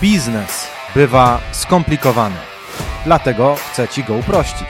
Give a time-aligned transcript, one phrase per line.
[0.00, 2.36] Biznes bywa skomplikowany,
[3.04, 4.68] dlatego chcę Ci go uprościć.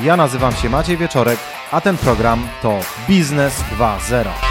[0.00, 1.38] Ja nazywam się Maciej Wieczorek,
[1.72, 4.47] a ten program to Biznes 2.0.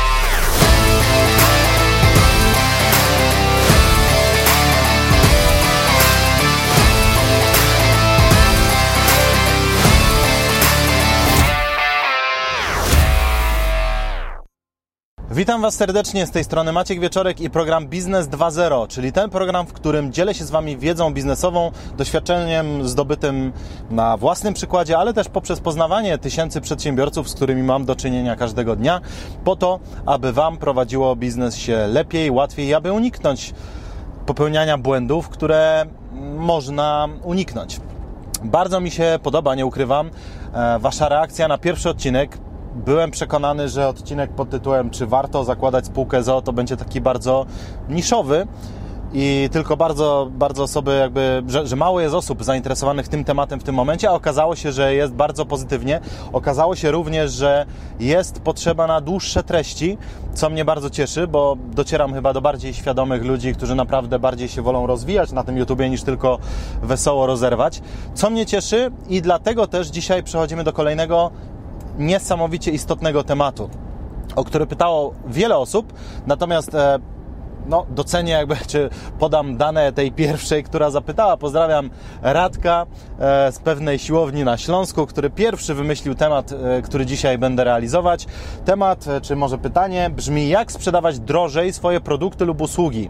[15.38, 19.68] Witam Was serdecznie z tej strony Maciek Wieczorek i program Biznes 2.0, czyli ten program,
[19.68, 23.54] w którym dzielę się z Wami wiedzą biznesową, doświadczeniem zdobytym
[23.90, 28.76] na własnym przykładzie, ale też poprzez poznawanie tysięcy przedsiębiorców, z którymi mam do czynienia każdego
[28.76, 29.02] dnia,
[29.44, 33.54] po to, aby Wam prowadziło biznes się lepiej, łatwiej, aby uniknąć
[34.26, 35.86] popełniania błędów, które
[36.38, 37.80] można uniknąć.
[38.44, 40.10] Bardzo mi się podoba, nie ukrywam,
[40.54, 42.38] e, Wasza reakcja na pierwszy odcinek
[42.86, 47.46] byłem przekonany, że odcinek pod tytułem Czy warto zakładać spółkę ZO to będzie taki bardzo
[47.90, 48.48] niszowy
[49.14, 53.64] i tylko bardzo, bardzo osoby jakby, że, że, mało jest osób zainteresowanych tym tematem w
[53.64, 56.00] tym momencie, a okazało się, że jest bardzo pozytywnie.
[56.34, 57.66] Okazało się również, że
[58.00, 59.98] jest potrzeba na dłuższe treści,
[60.34, 64.62] co mnie bardzo cieszy, bo docieram chyba do bardziej świadomych ludzi, którzy naprawdę bardziej się
[64.62, 66.40] wolą rozwijać na tym YouTubie niż tylko
[66.84, 67.82] wesoło rozerwać.
[68.14, 71.32] Co mnie cieszy i dlatego też dzisiaj przechodzimy do kolejnego
[71.98, 73.70] niesamowicie istotnego tematu,
[74.36, 75.94] o który pytało wiele osób,
[76.28, 77.00] natomiast e,
[77.68, 81.38] no, docenię jakby, czy podam dane tej pierwszej, która zapytała.
[81.38, 81.90] Pozdrawiam
[82.22, 82.86] Radka
[83.20, 88.26] e, z pewnej siłowni na Śląsku, który pierwszy wymyślił temat, e, który dzisiaj będę realizować.
[88.66, 93.10] Temat, czy może pytanie brzmi, jak sprzedawać drożej swoje produkty lub usługi?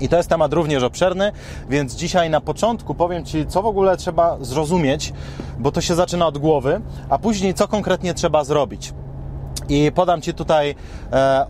[0.00, 1.32] I to jest temat również obszerny,
[1.68, 5.12] więc dzisiaj na początku powiem Ci, co w ogóle trzeba zrozumieć,
[5.58, 8.92] bo to się zaczyna od głowy, a później co konkretnie trzeba zrobić.
[9.68, 10.74] I podam Ci tutaj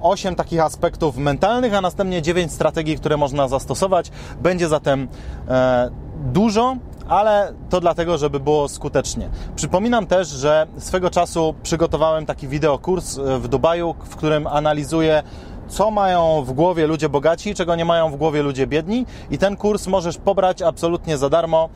[0.01, 4.11] 8 e, takich aspektów mentalnych, a następnie 9 strategii, które można zastosować.
[4.41, 5.09] Będzie zatem
[5.49, 5.91] e,
[6.33, 6.77] dużo,
[7.09, 9.29] ale to dlatego, żeby było skutecznie.
[9.57, 15.23] Przypominam też, że swego czasu przygotowałem taki wideokurs e, w Dubaju, w którym analizuję
[15.69, 19.57] co mają w głowie ludzie bogaci, czego nie mają w głowie ludzie biedni i ten
[19.57, 21.69] kurs możesz pobrać absolutnie za darmo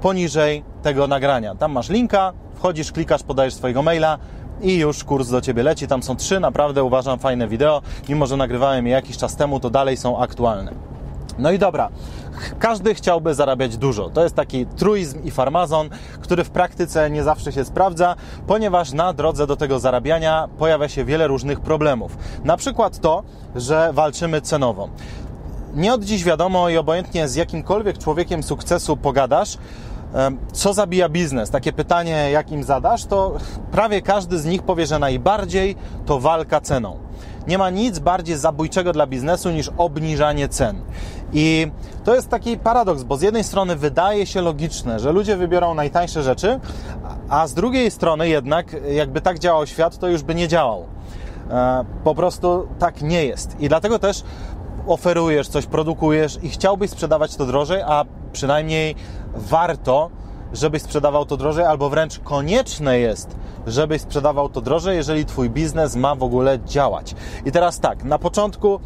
[0.00, 1.54] poniżej tego nagrania.
[1.54, 4.18] Tam masz linka, wchodzisz, klikasz, podajesz swojego maila
[4.62, 5.86] i już kurs do Ciebie leci.
[5.86, 7.82] Tam są trzy naprawdę uważam fajne wideo.
[8.08, 10.97] Mimo, że nagrywałem je jakiś czas temu, to dalej są aktualne.
[11.38, 11.88] No i dobra,
[12.58, 14.10] każdy chciałby zarabiać dużo.
[14.10, 15.88] To jest taki truizm i farmazon,
[16.20, 18.16] który w praktyce nie zawsze się sprawdza,
[18.46, 22.16] ponieważ na drodze do tego zarabiania pojawia się wiele różnych problemów.
[22.44, 23.22] Na przykład to,
[23.56, 24.88] że walczymy cenowo.
[25.74, 29.58] Nie od dziś wiadomo i obojętnie z jakimkolwiek człowiekiem sukcesu pogadasz,
[30.52, 31.50] co zabija biznes?
[31.50, 33.36] Takie pytanie, jak im zadasz, to
[33.72, 35.76] prawie każdy z nich powie, że najbardziej
[36.06, 36.96] to walka ceną.
[37.46, 40.80] Nie ma nic bardziej zabójczego dla biznesu niż obniżanie cen.
[41.32, 41.70] I
[42.04, 46.22] to jest taki paradoks, bo z jednej strony wydaje się logiczne, że ludzie wybiorą najtańsze
[46.22, 46.60] rzeczy,
[47.28, 50.86] a z drugiej strony jednak, jakby tak działał świat, to już by nie działał.
[51.50, 53.60] E, po prostu tak nie jest.
[53.60, 54.22] I dlatego też
[54.86, 58.94] oferujesz coś, produkujesz i chciałbyś sprzedawać to drożej, a przynajmniej
[59.34, 60.10] warto,
[60.52, 63.36] żebyś sprzedawał to drożej, albo wręcz konieczne jest,
[63.66, 67.14] żebyś sprzedawał to drożej, jeżeli Twój biznes ma w ogóle działać.
[67.44, 68.80] I teraz tak, na początku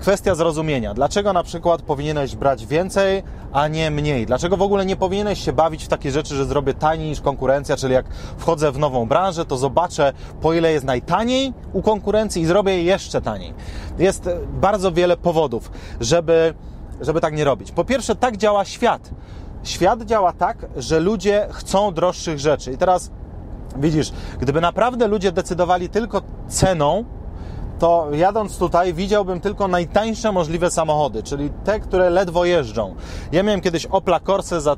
[0.00, 0.94] kwestia zrozumienia.
[0.94, 3.22] Dlaczego na przykład powinieneś brać więcej,
[3.52, 4.26] a nie mniej?
[4.26, 7.76] Dlaczego w ogóle nie powinieneś się bawić w takie rzeczy, że zrobię taniej niż konkurencja,
[7.76, 8.06] czyli jak
[8.38, 12.82] wchodzę w nową branżę, to zobaczę po ile jest najtaniej u konkurencji i zrobię je
[12.82, 13.54] jeszcze taniej.
[13.98, 16.54] Jest bardzo wiele powodów, żeby,
[17.00, 17.72] żeby tak nie robić.
[17.72, 19.10] Po pierwsze, tak działa świat.
[19.62, 22.72] Świat działa tak, że ludzie chcą droższych rzeczy.
[22.72, 23.10] I teraz
[23.76, 27.04] widzisz, gdyby naprawdę ludzie decydowali tylko ceną,
[27.78, 32.94] to jadąc tutaj widziałbym tylko najtańsze możliwe samochody, czyli te, które ledwo jeżdżą.
[33.32, 34.76] Ja miałem kiedyś Opla Corsa za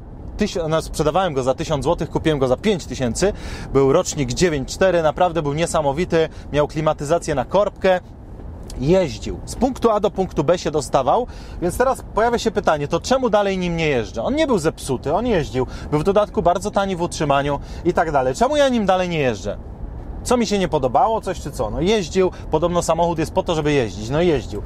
[0.69, 3.33] no, sprzedawałem go za 1000 zł, kupiłem go za 5000.
[3.73, 6.29] Był rocznik 9.4, naprawdę był niesamowity.
[6.53, 8.01] Miał klimatyzację na korbkę,
[8.81, 9.41] jeździł.
[9.45, 11.27] Z punktu A do punktu B się dostawał,
[11.63, 14.23] więc teraz pojawia się pytanie, to czemu dalej nim nie jeżdżę?
[14.23, 18.13] On nie był zepsuty, on jeździł, był w dodatku bardzo tani w utrzymaniu i tak
[18.13, 18.35] dalej.
[18.35, 19.59] Czemu ja nim dalej nie jeżdżę?
[20.27, 21.71] Co mi się nie podobało, coś czy co?
[21.71, 24.63] No jeździł, podobno samochód jest po to, żeby jeździć, no jeździł.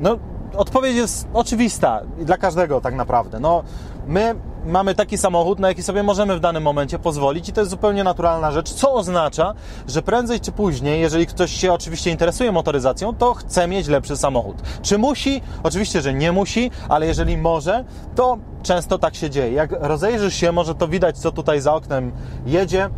[0.00, 0.16] No
[0.56, 3.40] odpowiedź jest oczywista dla każdego tak naprawdę.
[3.40, 3.62] No
[4.06, 4.34] my
[4.66, 8.04] mamy taki samochód, na jaki sobie możemy w danym momencie pozwolić i to jest zupełnie
[8.04, 9.54] naturalna rzecz, co oznacza,
[9.88, 14.56] że prędzej czy później, jeżeli ktoś się oczywiście interesuje motoryzacją, to chce mieć lepszy samochód.
[14.82, 15.42] Czy musi?
[15.62, 17.84] Oczywiście, że nie musi, ale jeżeli może,
[18.14, 19.52] to często tak się dzieje.
[19.52, 22.12] Jak rozejrzysz się, może to widać, co tutaj za oknem
[22.46, 22.90] jedzie,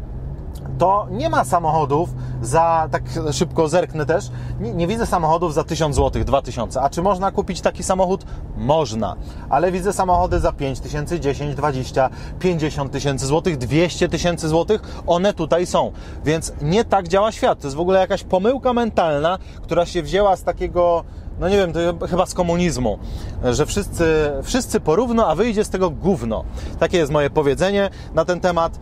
[0.81, 2.11] to nie ma samochodów
[2.43, 4.31] za, tak szybko zerknę też,
[4.61, 6.81] nie, nie, widzę samochodów za 1000 zł, 2000.
[6.81, 8.25] A czy można kupić taki samochód?
[8.57, 9.17] Można.
[9.51, 15.03] Ale widzę samochody za 5000, 10, 20, 50 tysięcy złotych, 200 tysięcy złotych.
[15.07, 15.93] One tutaj są.
[16.25, 17.61] Więc nie tak działa świat.
[17.61, 21.05] To jest w ogóle jakaś pomyłka mentalna, która się wzięła z takiego
[21.41, 22.99] no nie wiem, to chyba z komunizmu,
[23.45, 26.45] że wszyscy, wszyscy porówno, a wyjdzie z tego gówno.
[26.79, 28.79] Takie jest moje powiedzenie na ten temat.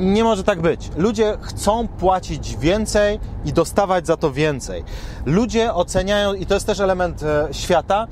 [0.00, 0.90] Nie może tak być.
[0.96, 4.84] Ludzie chcą płacić więcej i dostawać za to więcej.
[5.26, 8.06] Ludzie oceniają, i to jest też element e, świata,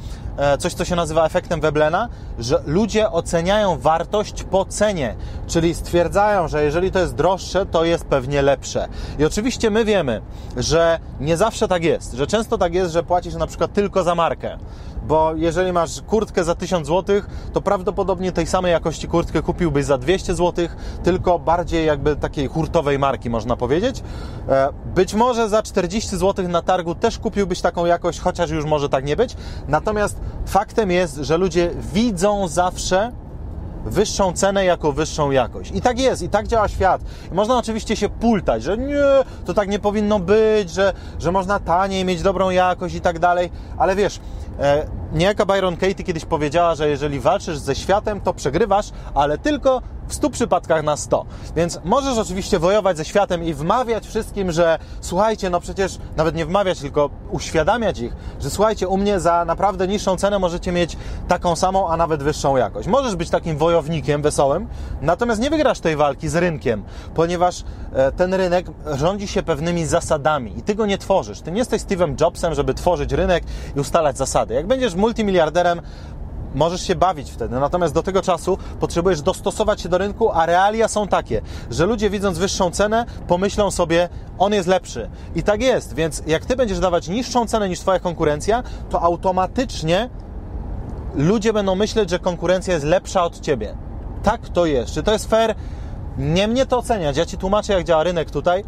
[0.58, 2.08] coś, co się nazywa efektem Weblena,
[2.38, 8.04] że ludzie oceniają wartość po cenie, czyli stwierdzają, że jeżeli to jest droższe, to jest
[8.04, 8.88] pewnie lepsze.
[9.18, 10.22] I oczywiście my wiemy,
[10.56, 14.14] że nie zawsze tak jest, że często tak jest, że płacisz na przykład tylko za
[14.14, 14.58] markę
[15.08, 17.20] bo jeżeli masz kurtkę za 1000 zł,
[17.52, 20.68] to prawdopodobnie tej samej jakości kurtkę kupiłbyś za 200 zł,
[21.02, 24.02] tylko bardziej jakby takiej hurtowej marki, można powiedzieć.
[24.48, 28.88] E, być może za 40 zł na targu też kupiłbyś taką jakość, chociaż już może
[28.88, 29.36] tak nie być.
[29.68, 33.12] Natomiast faktem jest, że ludzie widzą zawsze
[33.84, 35.70] wyższą cenę jako wyższą jakość.
[35.74, 37.00] I tak jest, i tak działa świat.
[37.32, 39.04] I można oczywiście się pultać, że nie,
[39.46, 43.50] to tak nie powinno być, że, że można taniej mieć dobrą jakość i tak dalej,
[43.78, 44.20] ale wiesz,
[44.60, 49.82] e, niejaka Byron Katie kiedyś powiedziała, że jeżeli walczysz ze światem, to przegrywasz, ale tylko
[50.08, 51.24] w 100 przypadkach na 100.
[51.56, 56.46] Więc możesz oczywiście wojować ze światem i wmawiać wszystkim, że słuchajcie, no przecież nawet nie
[56.46, 60.96] wmawiać, tylko uświadamiać ich, że słuchajcie, u mnie za naprawdę niższą cenę możecie mieć
[61.28, 62.88] taką samą, a nawet wyższą jakość.
[62.88, 64.68] Możesz być takim wojownikiem wesołym,
[65.02, 66.82] natomiast nie wygrasz tej walki z rynkiem,
[67.14, 71.40] ponieważ e, ten rynek rządzi się pewnymi zasadami i ty go nie tworzysz.
[71.40, 73.44] Ty nie jesteś Steve'em Jobsem, żeby tworzyć rynek
[73.76, 74.54] i ustalać zasady.
[74.54, 75.80] Jak będziesz multimiliarderem,
[76.54, 77.60] możesz się bawić wtedy.
[77.60, 82.10] Natomiast do tego czasu potrzebujesz dostosować się do rynku, a realia są takie, że ludzie
[82.10, 84.08] widząc wyższą cenę, pomyślą sobie,
[84.38, 85.10] on jest lepszy.
[85.34, 90.10] I tak jest, więc jak ty będziesz dawać niższą cenę niż twoja konkurencja, to automatycznie
[91.14, 93.74] ludzie będą myśleć, że konkurencja jest lepsza od ciebie.
[94.22, 94.94] Tak to jest.
[94.94, 95.54] Czy to jest fair?
[96.18, 97.16] Nie mnie to oceniać.
[97.16, 98.64] Ja ci tłumaczę, jak działa rynek tutaj.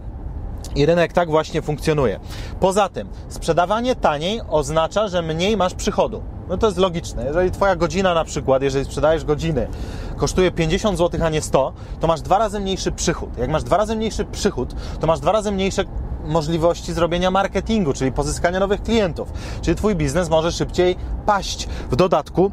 [0.75, 2.21] I rynek tak właśnie funkcjonuje.
[2.61, 6.23] Poza tym, sprzedawanie taniej oznacza, że mniej masz przychodu.
[6.49, 7.25] No to jest logiczne.
[7.25, 9.69] Jeżeli Twoja godzina na przykład, jeżeli sprzedajesz godziny,
[10.17, 13.39] kosztuje 50 zł, a nie 100, to masz dwa razy mniejszy przychód.
[13.39, 15.85] Jak masz dwa razy mniejszy przychód, to masz dwa razy mniejsze
[16.25, 19.33] możliwości zrobienia marketingu, czyli pozyskania nowych klientów.
[19.63, 20.97] Czyli Twój biznes może szybciej
[21.27, 21.69] paść.
[21.91, 22.51] W dodatku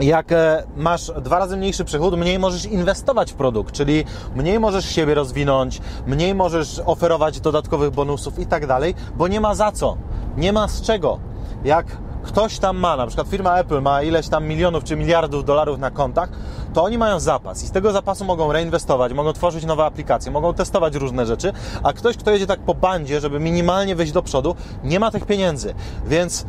[0.00, 4.04] jak e, masz dwa razy mniejszy przychód, mniej możesz inwestować w produkt, czyli
[4.34, 9.54] mniej możesz siebie rozwinąć, mniej możesz oferować dodatkowych bonusów i tak dalej, bo nie ma
[9.54, 9.96] za co,
[10.36, 11.18] nie ma z czego.
[11.64, 11.86] Jak
[12.22, 15.90] ktoś tam ma, na przykład firma Apple ma ileś tam milionów czy miliardów dolarów na
[15.90, 16.28] kontach,
[16.74, 20.54] to oni mają zapas i z tego zapasu mogą reinwestować, mogą tworzyć nowe aplikacje, mogą
[20.54, 21.52] testować różne rzeczy,
[21.82, 25.26] a ktoś, kto jedzie tak po bandzie, żeby minimalnie wejść do przodu, nie ma tych
[25.26, 25.74] pieniędzy,
[26.06, 26.46] więc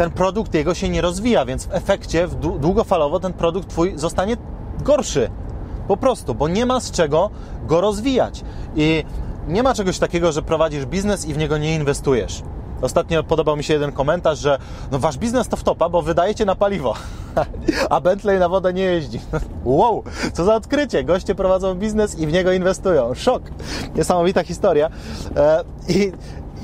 [0.00, 2.28] ten produkt jego się nie rozwija, więc w efekcie
[2.60, 4.36] długofalowo ten produkt Twój zostanie
[4.84, 5.30] gorszy.
[5.88, 7.30] Po prostu, bo nie ma z czego
[7.66, 8.44] go rozwijać.
[8.76, 9.04] I
[9.48, 12.42] nie ma czegoś takiego, że prowadzisz biznes i w niego nie inwestujesz.
[12.82, 14.58] Ostatnio podobał mi się jeden komentarz, że
[14.90, 16.94] no wasz biznes to wtopa, bo wydajecie na paliwo,
[17.90, 19.20] a Bentley na wodę nie jeździ.
[19.64, 20.02] Wow,
[20.32, 21.04] co za odkrycie!
[21.04, 23.14] Goście prowadzą biznes i w niego inwestują.
[23.14, 23.42] Szok!
[23.94, 24.90] Niesamowita historia.
[25.36, 26.12] E, I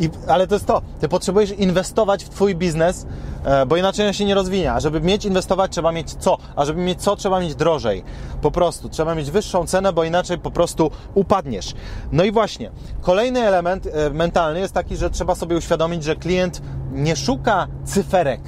[0.01, 3.07] i, ale to jest to, ty potrzebujesz inwestować w twój biznes,
[3.45, 4.73] e, bo inaczej on się nie rozwinie.
[4.73, 6.39] A żeby mieć inwestować, trzeba mieć co?
[6.57, 8.05] A żeby mieć co, trzeba mieć drożej.
[8.43, 11.75] Po prostu trzeba mieć wyższą cenę, bo inaczej po prostu upadniesz.
[12.13, 16.63] No i właśnie, kolejny element e, mentalny jest taki, że trzeba sobie uświadomić, że klient
[16.93, 18.41] nie szuka cyferek,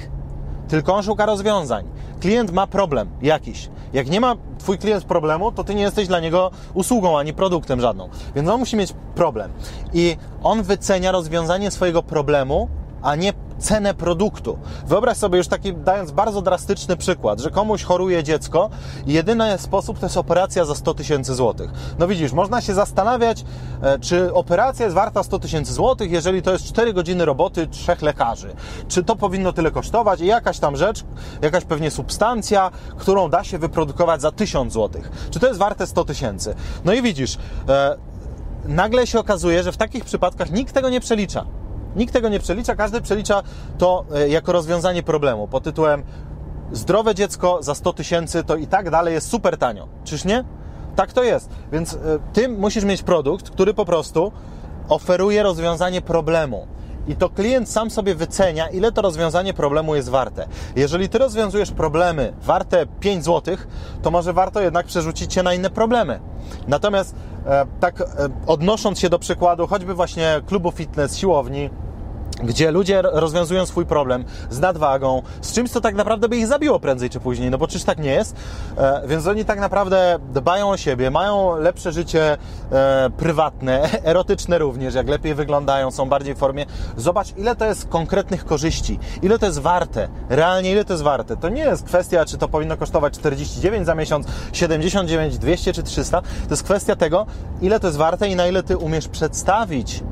[0.69, 1.85] tylko on szuka rozwiązań.
[2.19, 3.69] klient ma problem jakiś.
[3.93, 7.81] Jak nie ma twój klient problemu, to ty nie jesteś dla niego usługą ani produktem
[7.81, 8.09] żadną.
[8.35, 9.51] Więc on musi mieć problem.
[9.93, 12.69] I on wycenia rozwiązanie swojego problemu,
[13.01, 14.57] a nie cenę produktu.
[14.87, 18.69] Wyobraź sobie już taki, dając bardzo drastyczny przykład, że komuś choruje dziecko
[19.07, 21.71] i jedyny sposób to jest operacja za 100 tysięcy złotych.
[21.99, 23.45] No widzisz, można się zastanawiać,
[23.81, 28.01] e, czy operacja jest warta 100 tysięcy złotych, jeżeli to jest 4 godziny roboty trzech
[28.01, 28.55] lekarzy.
[28.87, 31.03] Czy to powinno tyle kosztować i jakaś tam rzecz,
[31.41, 35.11] jakaś pewnie substancja, którą da się wyprodukować za 1000 złotych.
[35.31, 36.55] Czy to jest warte 100 tysięcy?
[36.85, 37.37] No i widzisz,
[37.69, 37.97] e,
[38.65, 41.45] nagle się okazuje, że w takich przypadkach nikt tego nie przelicza.
[41.95, 43.43] Nikt tego nie przelicza, każdy przelicza
[43.77, 46.03] to e, jako rozwiązanie problemu pod tytułem
[46.71, 49.87] zdrowe dziecko za 100 tysięcy to i tak dalej jest super tanio.
[50.03, 50.43] Czyż nie?
[50.95, 51.49] Tak to jest.
[51.71, 51.97] Więc e,
[52.33, 54.31] ty musisz mieć produkt, który po prostu
[54.89, 56.67] oferuje rozwiązanie problemu.
[57.09, 60.47] I to klient sam sobie wycenia, ile to rozwiązanie problemu jest warte.
[60.75, 63.57] Jeżeli ty rozwiązujesz problemy warte 5 zł,
[64.01, 66.19] to może warto jednak przerzucić się na inne problemy.
[66.67, 68.05] Natomiast e, tak e,
[68.47, 71.69] odnosząc się do przykładu choćby właśnie klubu fitness, siłowni,
[72.43, 76.79] gdzie ludzie rozwiązują swój problem z nadwagą, z czymś, co tak naprawdę by ich zabiło
[76.79, 78.35] prędzej czy później, no bo czyż tak nie jest?
[78.77, 82.37] E, więc oni tak naprawdę dbają o siebie, mają lepsze życie
[82.71, 86.65] e, prywatne, erotyczne również, jak lepiej wyglądają, są bardziej w formie.
[86.97, 91.37] Zobacz, ile to jest konkretnych korzyści, ile to jest warte, realnie ile to jest warte.
[91.37, 96.21] To nie jest kwestia, czy to powinno kosztować 49 za miesiąc, 79, 200 czy 300.
[96.21, 97.25] To jest kwestia tego,
[97.61, 100.03] ile to jest warte i na ile ty umiesz przedstawić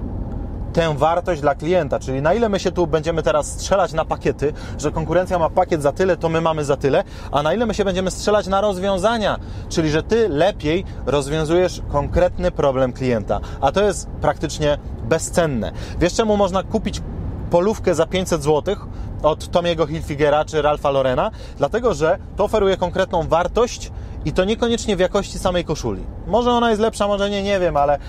[0.77, 4.53] tę wartość dla klienta, czyli na ile my się tu będziemy teraz strzelać na pakiety,
[4.77, 7.73] że konkurencja ma pakiet za tyle, to my mamy za tyle, a na ile my
[7.73, 13.83] się będziemy strzelać na rozwiązania, czyli że ty lepiej rozwiązujesz konkretny problem klienta, a to
[13.83, 15.71] jest praktycznie bezcenne.
[15.99, 17.01] Wiesz czemu można kupić
[17.49, 18.75] polówkę za 500 zł
[19.23, 21.31] od Tomiego Hilfigera czy Ralfa Lorena?
[21.57, 23.91] Dlatego, że to oferuje konkretną wartość
[24.27, 26.03] i to niekoniecznie w jakości samej koszuli.
[26.27, 27.99] Może ona jest lepsza, może nie, nie wiem, ale,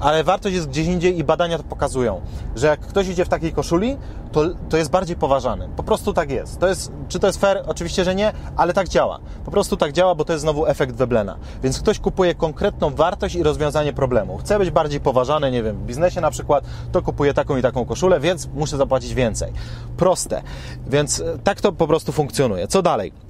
[0.00, 2.20] ale wartość jest gdzieś indziej i badania to pokazują,
[2.56, 3.96] że jak ktoś idzie w takiej koszuli,
[4.32, 5.68] to, to jest bardziej poważany.
[5.76, 6.58] Po prostu tak jest.
[6.58, 6.92] To jest.
[7.08, 7.62] Czy to jest fair?
[7.66, 9.18] Oczywiście, że nie, ale tak działa.
[9.44, 11.36] Po prostu tak działa, bo to jest znowu efekt Weblena.
[11.62, 14.36] Więc ktoś kupuje konkretną wartość i rozwiązanie problemu.
[14.36, 17.84] Chce być bardziej poważany, nie wiem, w biznesie na przykład, to kupuje taką i taką
[17.84, 19.52] koszulę, więc muszę zapłacić więcej.
[19.96, 20.42] Proste.
[20.86, 22.68] Więc e, tak to po prostu funkcjonuje.
[22.68, 23.27] Co dalej?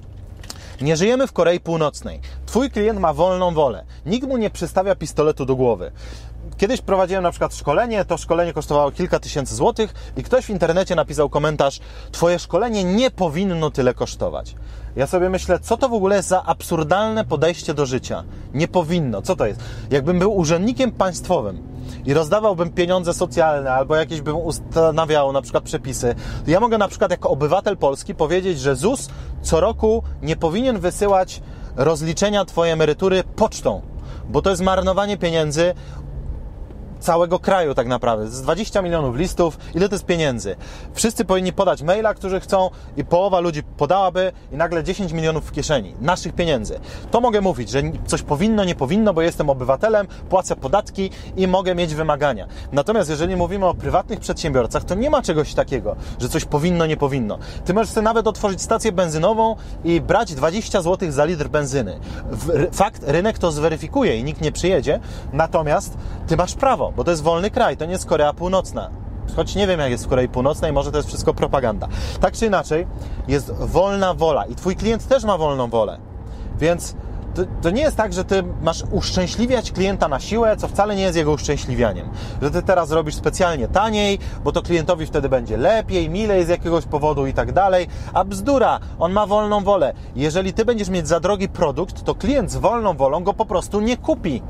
[0.81, 2.19] Nie żyjemy w Korei Północnej.
[2.45, 3.85] Twój klient ma wolną wolę.
[4.05, 5.91] Nikt mu nie przystawia pistoletu do głowy.
[6.59, 10.95] Kiedyś prowadziłem na przykład szkolenie, to szkolenie kosztowało kilka tysięcy złotych i ktoś w internecie
[10.95, 11.79] napisał komentarz:
[12.11, 14.55] Twoje szkolenie nie powinno tyle kosztować.
[14.95, 18.23] Ja sobie myślę, co to w ogóle jest za absurdalne podejście do życia?
[18.53, 19.21] Nie powinno.
[19.21, 19.59] Co to jest?
[19.91, 21.63] Jakbym był urzędnikiem państwowym
[22.05, 26.87] i rozdawałbym pieniądze socjalne albo jakieś bym ustanawiał na przykład przepisy, to ja mogę na
[26.87, 29.09] przykład jako obywatel polski powiedzieć, że ZUS
[29.41, 31.41] co roku nie powinien wysyłać
[31.75, 33.81] rozliczenia Twojej emerytury pocztą,
[34.29, 35.73] bo to jest marnowanie pieniędzy
[36.99, 38.27] całego kraju tak naprawdę.
[38.27, 40.55] Z 20 milionów listów, ile to jest pieniędzy?
[40.93, 45.51] Wszyscy powinni podać maila, którzy chcą i połowa ludzi podałaby i nagle 10 milionów w
[45.51, 45.95] kieszeni.
[46.01, 46.79] Naszych pieniędzy.
[47.11, 51.75] To mogę mówić, że coś powinno, nie powinno, bo jestem obywatelem, płacę podatki i mogę
[51.75, 52.47] mieć wymagania.
[52.71, 56.97] Natomiast jeżeli mówimy o prywatnych przedsiębiorcach, to nie ma czegoś takiego, że coś powinno, nie
[56.97, 57.37] powinno.
[57.65, 61.99] Ty możesz sobie nawet otworzyć stację benzynową i brać 20 zł za litr benzyny.
[62.71, 64.99] Fakt, rynek to zweryfikuje i nikt nie przyjedzie,
[65.33, 68.89] natomiast ty masz prawo bo to jest wolny kraj, to nie jest Korea Północna.
[69.35, 71.87] Choć nie wiem, jak jest w Korei Północnej, może to jest wszystko propaganda.
[72.21, 72.87] Tak czy inaczej,
[73.27, 75.99] jest wolna wola i Twój klient też ma wolną wolę.
[76.59, 76.95] Więc
[77.35, 81.01] to, to, nie jest tak, że Ty masz uszczęśliwiać klienta na siłę, co wcale nie
[81.01, 82.09] jest jego uszczęśliwianiem.
[82.41, 86.85] Że Ty teraz robisz specjalnie taniej, bo to klientowi wtedy będzie lepiej, milej z jakiegoś
[86.85, 87.87] powodu i tak dalej.
[88.13, 89.93] A bzdura, on ma wolną wolę.
[90.15, 93.81] Jeżeli Ty będziesz mieć za drogi produkt, to klient z wolną wolą go po prostu
[93.81, 94.41] nie kupi.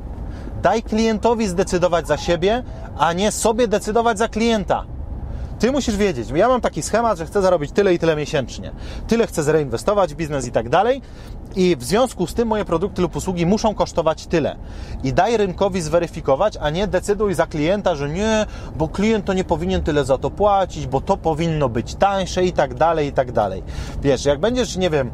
[0.62, 2.64] Daj klientowi zdecydować za siebie,
[2.98, 4.86] a nie sobie decydować za klienta.
[5.60, 8.72] Ty musisz wiedzieć, ja mam taki schemat, że chcę zarobić tyle i tyle miesięcznie.
[9.08, 11.02] Tyle chcę zreinwestować w biznes i tak dalej.
[11.56, 14.56] I w związku z tym moje produkty lub usługi muszą kosztować tyle.
[15.04, 19.44] I daj rynkowi zweryfikować, a nie decyduj za klienta, że nie, bo klient to nie
[19.44, 23.32] powinien tyle za to płacić, bo to powinno być tańsze i tak dalej, i tak
[23.32, 23.64] dalej.
[24.02, 25.12] Wiesz, jak będziesz, nie wiem,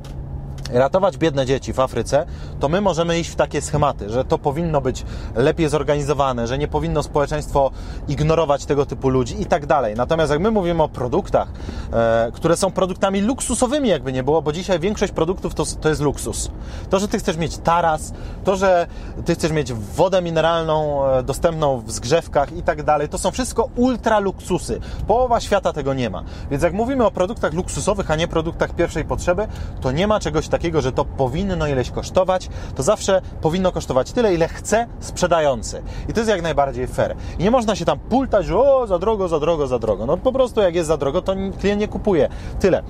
[0.71, 2.25] ratować biedne dzieci w Afryce,
[2.59, 5.05] to my możemy iść w takie schematy, że to powinno być
[5.35, 7.71] lepiej zorganizowane, że nie powinno społeczeństwo
[8.07, 9.95] ignorować tego typu ludzi i tak dalej.
[9.95, 11.47] Natomiast jak my mówimy o produktach,
[11.93, 16.01] e, które są produktami luksusowymi, jakby nie było, bo dzisiaj większość produktów to, to jest
[16.01, 16.51] luksus.
[16.89, 18.87] To, że ty chcesz mieć taras, to, że
[19.25, 23.69] ty chcesz mieć wodę mineralną e, dostępną w zgrzewkach i tak dalej, to są wszystko
[23.75, 24.79] ultra luksusy.
[25.07, 26.23] Połowa świata tego nie ma.
[26.51, 29.47] Więc jak mówimy o produktach luksusowych, a nie produktach pierwszej potrzeby,
[29.81, 34.11] to nie ma czegoś takiego takiego, że to powinno ileś kosztować, to zawsze powinno kosztować
[34.11, 35.81] tyle, ile chce sprzedający.
[36.09, 37.15] I to jest jak najbardziej fair.
[37.39, 40.05] I nie można się tam pultać, że o, za drogo, za drogo, za drogo.
[40.05, 42.29] No po prostu jak jest za drogo, to klient nie kupuje.
[42.59, 42.83] Tyle.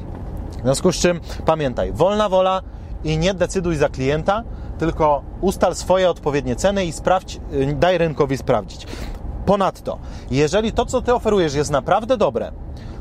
[0.59, 2.61] W związku z czym pamiętaj, wolna wola
[3.03, 4.43] i nie decyduj za klienta,
[4.77, 8.87] tylko ustal swoje odpowiednie ceny i sprawdź, y, daj rynkowi sprawdzić.
[9.45, 9.97] Ponadto,
[10.31, 12.51] jeżeli to, co ty oferujesz, jest naprawdę dobre,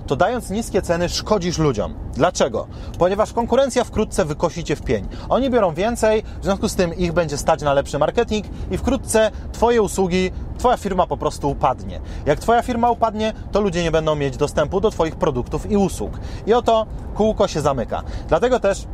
[0.07, 1.95] to dając niskie ceny szkodzisz ludziom.
[2.15, 2.67] Dlaczego?
[2.99, 5.09] Ponieważ konkurencja wkrótce wykosi cię w pień.
[5.29, 9.31] Oni biorą więcej, w związku z tym ich będzie stać na lepszy marketing i wkrótce
[9.53, 12.01] Twoje usługi, Twoja firma po prostu upadnie.
[12.27, 16.13] Jak Twoja firma upadnie, to ludzie nie będą mieć dostępu do Twoich produktów i usług.
[16.47, 18.03] I oto kółko się zamyka.
[18.29, 18.87] Dlatego też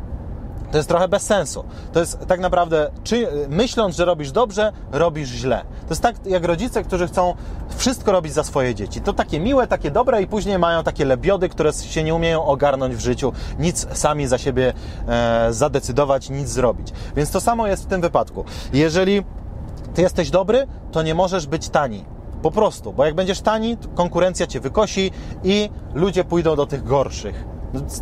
[0.71, 1.65] to jest trochę bez sensu.
[1.93, 5.61] To jest tak naprawdę, czy, myśląc, że robisz dobrze, robisz źle.
[5.61, 7.35] To jest tak jak rodzice, którzy chcą
[7.77, 9.01] wszystko robić za swoje dzieci.
[9.01, 12.95] To takie miłe, takie dobre i później mają takie lebiody, które się nie umieją ogarnąć
[12.97, 14.73] w życiu, nic sami za siebie
[15.09, 16.93] e, zadecydować, nic zrobić.
[17.17, 18.45] Więc to samo jest w tym wypadku.
[18.73, 19.23] Jeżeli
[19.95, 22.05] ty jesteś dobry, to nie możesz być tani.
[22.43, 25.11] Po prostu, bo jak będziesz tani, konkurencja cię wykosi
[25.45, 27.45] i ludzie pójdą do tych gorszych.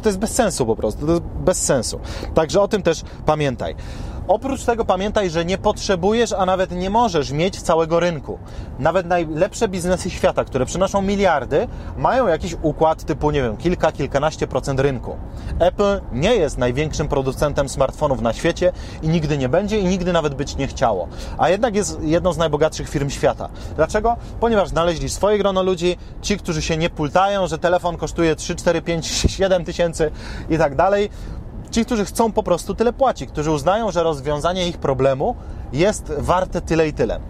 [0.02, 2.00] To jest bez sensu po prostu, to jest bez sensu.
[2.34, 3.75] Także o tym też pamiętaj.
[4.28, 8.38] Oprócz tego pamiętaj, że nie potrzebujesz, a nawet nie możesz mieć całego rynku.
[8.78, 14.47] Nawet najlepsze biznesy świata, które przynoszą miliardy, mają jakiś układ typu, nie wiem, kilka, kilkanaście
[14.47, 15.16] procent rynku.
[15.58, 20.35] Apple nie jest największym producentem smartfonów na świecie i nigdy nie będzie i nigdy nawet
[20.35, 21.08] być nie chciało.
[21.38, 23.49] A jednak jest jedną z najbogatszych firm świata.
[23.76, 24.16] Dlaczego?
[24.40, 28.82] Ponieważ znaleźli swoje grono ludzi, ci, którzy się nie pultają, że telefon kosztuje 3, 4,
[28.82, 30.11] 5, 7 tysięcy
[30.50, 31.11] i tak dalej
[31.70, 35.37] Ci, którzy chcą po prostu tyle płacić, którzy uznają, że rozwiązanie ich problemu
[35.72, 37.20] jest warte tyle i tyle.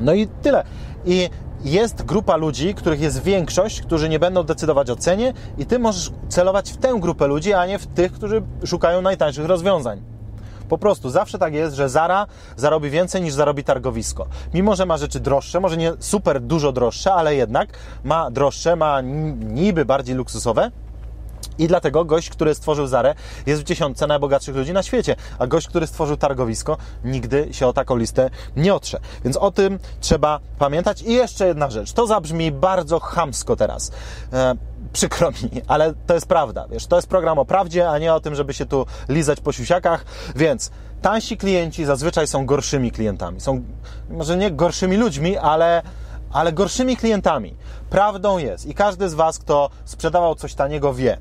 [0.00, 0.64] No i tyle.
[1.04, 1.30] I
[1.64, 6.10] jest grupa ludzi, których jest większość, którzy nie będą decydować o cenie, i ty możesz
[6.28, 10.02] celować w tę grupę ludzi, a nie w tych, którzy szukają najtańszych rozwiązań.
[10.68, 12.26] Po prostu zawsze tak jest, że Zara
[12.56, 14.26] zarobi więcej niż zarobi targowisko.
[14.54, 17.68] Mimo, że ma rzeczy droższe, może nie super dużo droższe, ale jednak
[18.04, 19.00] ma droższe, ma
[19.40, 20.70] niby bardziej luksusowe,
[21.58, 23.14] i dlatego gość, który stworzył Zarę,
[23.46, 27.72] jest w dziesiątce najbogatszych ludzi na świecie, a gość, który stworzył targowisko, nigdy się o
[27.72, 29.00] taką listę nie otrze.
[29.24, 31.02] Więc o tym trzeba pamiętać.
[31.02, 31.92] I jeszcze jedna rzecz.
[31.92, 33.92] To zabrzmi bardzo chamsko teraz.
[34.32, 34.54] E,
[34.92, 36.66] przykro mi, ale to jest prawda.
[36.70, 39.52] Wiesz, to jest program o prawdzie, a nie o tym, żeby się tu lizać po
[39.52, 40.04] siusiakach.
[40.36, 40.70] Więc
[41.02, 43.40] tańsi klienci zazwyczaj są gorszymi klientami.
[43.40, 43.62] Są
[44.10, 45.82] może nie gorszymi ludźmi, ale
[46.32, 47.56] ale gorszymi klientami.
[47.90, 51.18] Prawdą jest i każdy z Was, kto sprzedawał coś taniego, wie,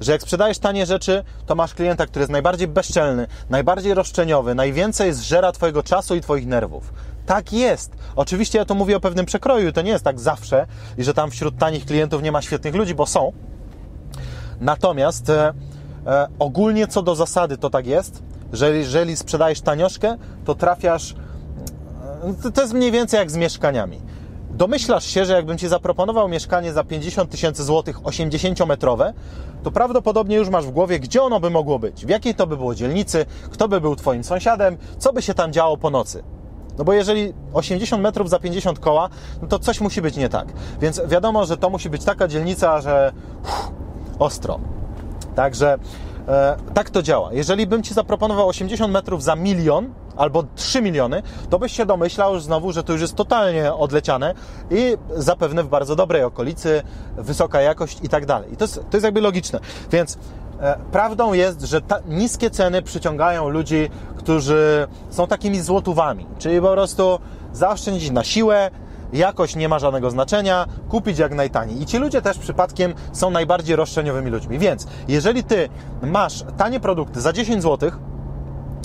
[0.00, 5.12] że jak sprzedajesz tanie rzeczy, to masz klienta, który jest najbardziej bezczelny, najbardziej roszczeniowy, najwięcej
[5.12, 6.92] zżera Twojego czasu i Twoich nerwów.
[7.26, 7.92] Tak jest.
[8.16, 10.66] Oczywiście ja tu mówię o pewnym przekroju, to nie jest tak zawsze
[10.98, 13.32] i że tam wśród tanich klientów nie ma świetnych ludzi, bo są.
[14.60, 15.52] Natomiast e,
[16.06, 21.14] e, ogólnie co do zasady to tak jest, że jeżeli sprzedajesz tanioszkę, to trafiasz.
[22.44, 24.00] E, to jest mniej więcej jak z mieszkaniami.
[24.60, 29.12] Domyślasz się, że jakbym Ci zaproponował mieszkanie za 50 tysięcy złotych 80-metrowe,
[29.62, 32.56] to prawdopodobnie już masz w głowie, gdzie ono by mogło być, w jakiej to by
[32.56, 36.22] było dzielnicy, kto by był Twoim sąsiadem, co by się tam działo po nocy.
[36.78, 39.08] No bo jeżeli 80 metrów za 50 koła,
[39.42, 40.48] no to coś musi być nie tak.
[40.80, 43.70] Więc wiadomo, że to musi być taka dzielnica, że uff,
[44.18, 44.60] ostro.
[45.34, 45.78] Także
[46.74, 47.32] tak to działa.
[47.32, 52.40] Jeżeli bym Ci zaproponował 80 metrów za milion, albo 3 miliony, to byś się domyślał
[52.40, 54.34] znowu, że to już jest totalnie odleciane
[54.70, 56.82] i zapewne w bardzo dobrej okolicy,
[57.16, 58.52] wysoka jakość i tak dalej.
[58.52, 59.60] I to jest, to jest jakby logiczne.
[59.90, 60.18] Więc
[60.60, 67.18] e, prawdą jest, że niskie ceny przyciągają ludzi, którzy są takimi złotówami, czyli po prostu
[67.52, 68.70] zaoszczędzić na siłę,
[69.12, 71.82] jakość nie ma żadnego znaczenia, kupić jak najtaniej.
[71.82, 74.58] I ci ludzie też przypadkiem są najbardziej roszczeniowymi ludźmi.
[74.58, 75.68] Więc jeżeli ty
[76.02, 77.90] masz tanie produkty za 10 zł,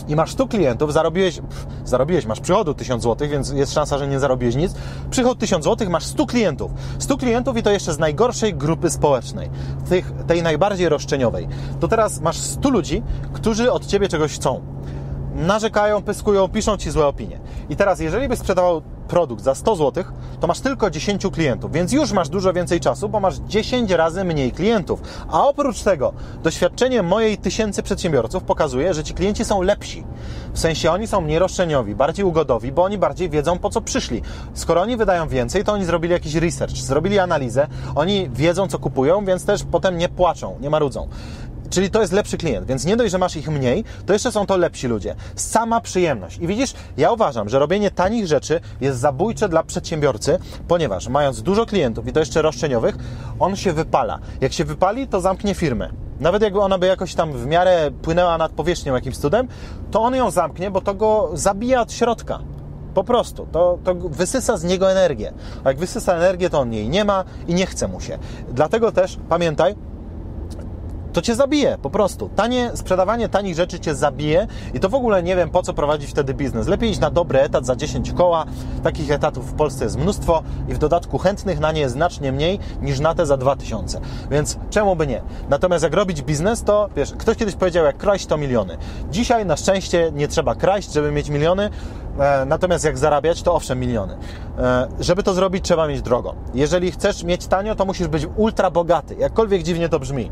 [0.08, 4.08] i masz 100 klientów, zarobiłeś, pff, zarobiłeś, masz przychodu 1000 zł, więc jest szansa, że
[4.08, 4.74] nie zarobiłeś nic.
[5.10, 6.72] Przychód 1000 zł, masz 100 klientów.
[7.00, 9.50] 100 klientów i to jeszcze z najgorszej grupy społecznej,
[9.90, 11.48] tych, tej najbardziej roszczeniowej.
[11.80, 14.62] To teraz masz 100 ludzi, którzy od Ciebie czegoś chcą.
[15.36, 17.40] Narzekają, pyskują, piszą Ci złe opinie.
[17.70, 20.04] I teraz, jeżeli byś sprzedawał produkt za 100 zł,
[20.40, 24.24] to masz tylko 10 klientów, więc już masz dużo więcej czasu, bo masz 10 razy
[24.24, 25.02] mniej klientów.
[25.32, 26.14] A oprócz tego,
[26.44, 30.04] doświadczenie mojej tysięcy przedsiębiorców pokazuje, że ci klienci są lepsi.
[30.54, 34.22] W sensie oni są mniej roszczeniowi, bardziej ugodowi, bo oni bardziej wiedzą po co przyszli.
[34.54, 39.26] Skoro oni wydają więcej, to oni zrobili jakiś research, zrobili analizę, oni wiedzą co kupują,
[39.26, 41.08] więc też potem nie płaczą, nie marudzą.
[41.70, 44.46] Czyli to jest lepszy klient, więc nie dość, że masz ich mniej, to jeszcze są
[44.46, 45.16] to lepsi ludzie.
[45.36, 46.38] Sama przyjemność.
[46.38, 51.66] I widzisz, ja uważam, że robienie tanich rzeczy jest zabójcze dla przedsiębiorcy, ponieważ mając dużo
[51.66, 52.96] klientów i to jeszcze roszczeniowych,
[53.40, 54.20] on się wypala.
[54.42, 55.90] Jak się wypali, to zamknie firmę.
[56.20, 59.48] nawet jakby ona by jakoś tam w miarę płynęła nad powierzchnią jakimś cudem,
[59.92, 62.40] to on ją zamknie, bo to go zabija od środka.
[62.94, 63.48] Po prostu.
[63.52, 65.34] To, to wysysa z niego energię.
[65.64, 68.18] A jak wysysa energię, to on jej nie ma i nie chce mu się.
[68.50, 69.76] Dlatego też pamiętaj,
[71.16, 72.30] to cię zabije, po prostu.
[72.36, 76.10] Tanie, sprzedawanie tanich rzeczy cię zabije i to w ogóle nie wiem, po co prowadzić
[76.10, 76.68] wtedy biznes.
[76.68, 78.46] Lepiej iść na dobry etat za 10 koła.
[78.84, 82.60] Takich etatów w Polsce jest mnóstwo i w dodatku chętnych na nie jest znacznie mniej
[82.82, 84.02] niż na te za 2000.
[84.32, 85.22] Więc czemu by nie?
[85.50, 88.78] Natomiast jak robić biznes, to wiesz, ktoś kiedyś powiedział, jak kraść to miliony.
[89.12, 91.70] Dzisiaj na szczęście nie trzeba kraść, żeby mieć miliony.
[92.20, 94.18] E, natomiast jak zarabiać, to owszem, miliony.
[94.58, 96.36] E, żeby to zrobić, trzeba mieć drogo.
[96.54, 99.16] Jeżeli chcesz mieć tanio, to musisz być ultra bogaty.
[99.20, 100.32] Jakkolwiek dziwnie to brzmi.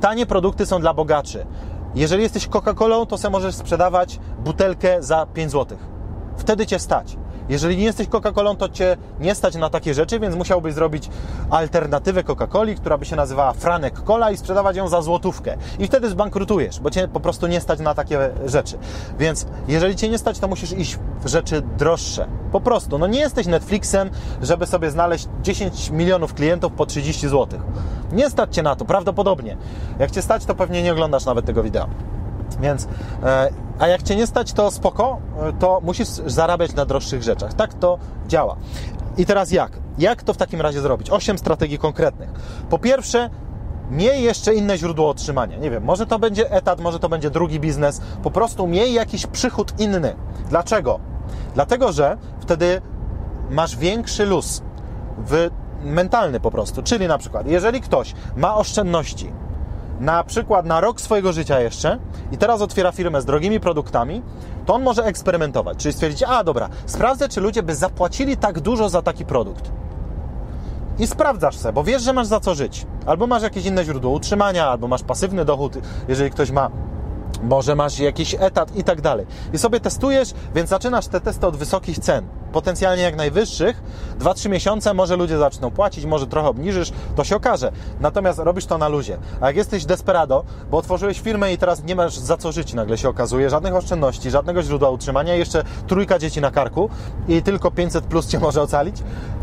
[0.00, 1.46] Tanie produkty są dla bogaczy.
[1.94, 5.78] Jeżeli jesteś Coca-Colą, to se możesz sprzedawać butelkę za 5 zł.
[6.36, 7.16] Wtedy cię stać.
[7.48, 11.10] Jeżeli nie jesteś Coca-Colą, to cię nie stać na takie rzeczy, więc musiałbyś zrobić
[11.50, 15.56] alternatywę Coca-Coli, która by się nazywała Franek Cola i sprzedawać ją za złotówkę.
[15.78, 18.78] I wtedy zbankrutujesz, bo cię po prostu nie stać na takie rzeczy.
[19.18, 22.26] Więc jeżeli cię nie stać, to musisz iść w rzeczy droższe.
[22.52, 22.98] Po prostu.
[22.98, 24.10] No nie jesteś Netflixem,
[24.42, 27.60] żeby sobie znaleźć 10 milionów klientów po 30 zł.
[28.12, 29.56] Nie stać cię na to, prawdopodobnie.
[29.98, 31.88] Jak cię stać, to pewnie nie oglądasz nawet tego wideo.
[32.56, 32.88] Więc,
[33.22, 37.54] e, a jak cię nie stać, to spoko, e, to musisz zarabiać na droższych rzeczach.
[37.54, 38.56] Tak to działa.
[39.16, 39.72] I teraz jak?
[39.98, 41.10] Jak to w takim razie zrobić?
[41.10, 42.30] Osiem strategii konkretnych.
[42.70, 43.30] Po pierwsze,
[43.90, 45.56] miej jeszcze inne źródło otrzymania.
[45.56, 48.00] Nie wiem, może to będzie etat, może to będzie drugi biznes.
[48.22, 50.16] Po prostu miej jakiś przychód inny.
[50.48, 51.00] Dlaczego?
[51.54, 52.80] Dlatego, że wtedy
[53.50, 54.62] masz większy luz
[55.18, 55.50] w
[55.82, 56.82] mentalny po prostu.
[56.82, 59.32] Czyli na przykład, jeżeli ktoś ma oszczędności,
[60.00, 61.98] na przykład na rok swojego życia jeszcze
[62.32, 64.22] i teraz otwiera firmę z drogimi produktami,
[64.66, 68.88] to on może eksperymentować, czyli stwierdzić, a dobra, sprawdzę, czy ludzie by zapłacili tak dużo
[68.88, 69.70] za taki produkt.
[70.98, 72.86] I sprawdzasz sobie, bo wiesz, że masz za co żyć.
[73.06, 76.70] Albo masz jakieś inne źródło utrzymania, albo masz pasywny dochód, jeżeli ktoś ma
[77.42, 79.26] może masz jakiś etat i tak dalej.
[79.52, 82.26] I sobie testujesz, więc zaczynasz te testy od wysokich cen,
[82.58, 83.82] potencjalnie jak najwyższych.
[84.20, 87.72] 2-3 miesiące może ludzie zaczną płacić, może trochę obniżysz, to się okaże.
[88.00, 89.18] Natomiast robisz to na luzie.
[89.40, 92.98] A jak jesteś desperado, bo otworzyłeś firmę i teraz nie masz za co żyć, nagle
[92.98, 96.90] się okazuje, żadnych oszczędności, żadnego źródła utrzymania, jeszcze trójka dzieci na karku
[97.28, 98.96] i tylko 500 plus cię może ocalić,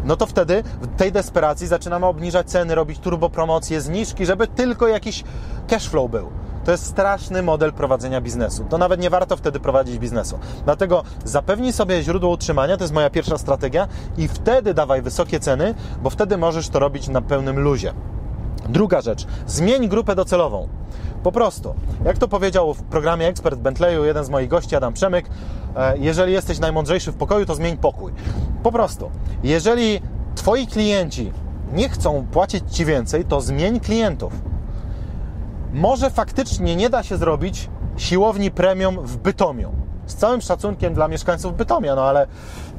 [0.05, 5.23] no to wtedy w tej desperacji zaczynamy obniżać ceny, robić turbopromocje, zniżki, żeby tylko jakiś
[5.67, 6.29] cash flow był.
[6.65, 8.65] To jest straszny model prowadzenia biznesu.
[8.69, 10.39] To nawet nie warto wtedy prowadzić biznesu.
[10.65, 15.75] Dlatego zapewnij sobie źródło utrzymania, to jest moja pierwsza strategia, i wtedy dawaj wysokie ceny,
[16.03, 17.93] bo wtedy możesz to robić na pełnym luzie.
[18.69, 20.69] Druga rzecz, zmień grupę docelową.
[21.23, 21.75] Po prostu,
[22.05, 25.29] jak to powiedział w programie Ekspert Bentleyu jeden z moich gości, Adam Przemyk,
[25.75, 28.11] e, jeżeli jesteś najmądrzejszy w pokoju, to zmień pokój.
[28.63, 29.11] Po prostu,
[29.43, 30.01] jeżeli
[30.35, 31.31] Twoi klienci
[31.73, 34.33] nie chcą płacić Ci więcej, to zmień klientów
[35.75, 39.71] może faktycznie nie da się zrobić siłowni premium w Bytomiu.
[40.05, 42.27] Z całym szacunkiem dla mieszkańców Bytomia, no ale,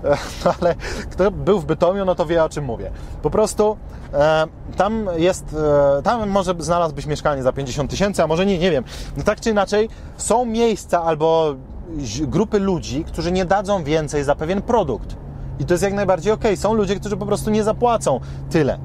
[0.45, 0.75] no ale
[1.11, 2.91] kto był w Bytomiu, no to wie o czym mówię.
[3.23, 3.77] Po prostu
[4.13, 5.57] e, tam jest,
[5.99, 8.85] e, tam może znalazłbyś mieszkanie za 50 tysięcy, a może nie, nie wiem.
[9.17, 11.55] No tak czy inaczej, są miejsca albo
[12.21, 15.17] grupy ludzi, którzy nie dadzą więcej za pewien produkt.
[15.59, 16.45] I to jest jak najbardziej ok.
[16.55, 18.79] Są ludzie, którzy po prostu nie zapłacą tyle.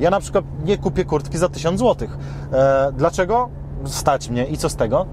[0.00, 2.08] Ja na przykład nie kupię kurtki za 1000 zł.
[2.52, 3.48] E, dlaczego?
[3.84, 5.06] Stać mnie i co z tego?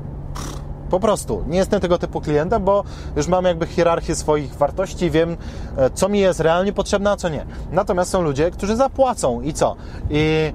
[0.90, 1.44] Po prostu.
[1.48, 2.84] Nie jestem tego typu klientem, bo
[3.16, 5.38] już mam jakby hierarchię swoich wartości, wiem,
[5.78, 7.46] e, co mi jest realnie potrzebne, a co nie.
[7.72, 9.76] Natomiast są ludzie, którzy zapłacą i co?
[10.10, 10.54] I,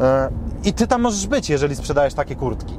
[0.00, 0.30] e,
[0.64, 2.74] i ty tam możesz być, jeżeli sprzedajesz takie kurtki.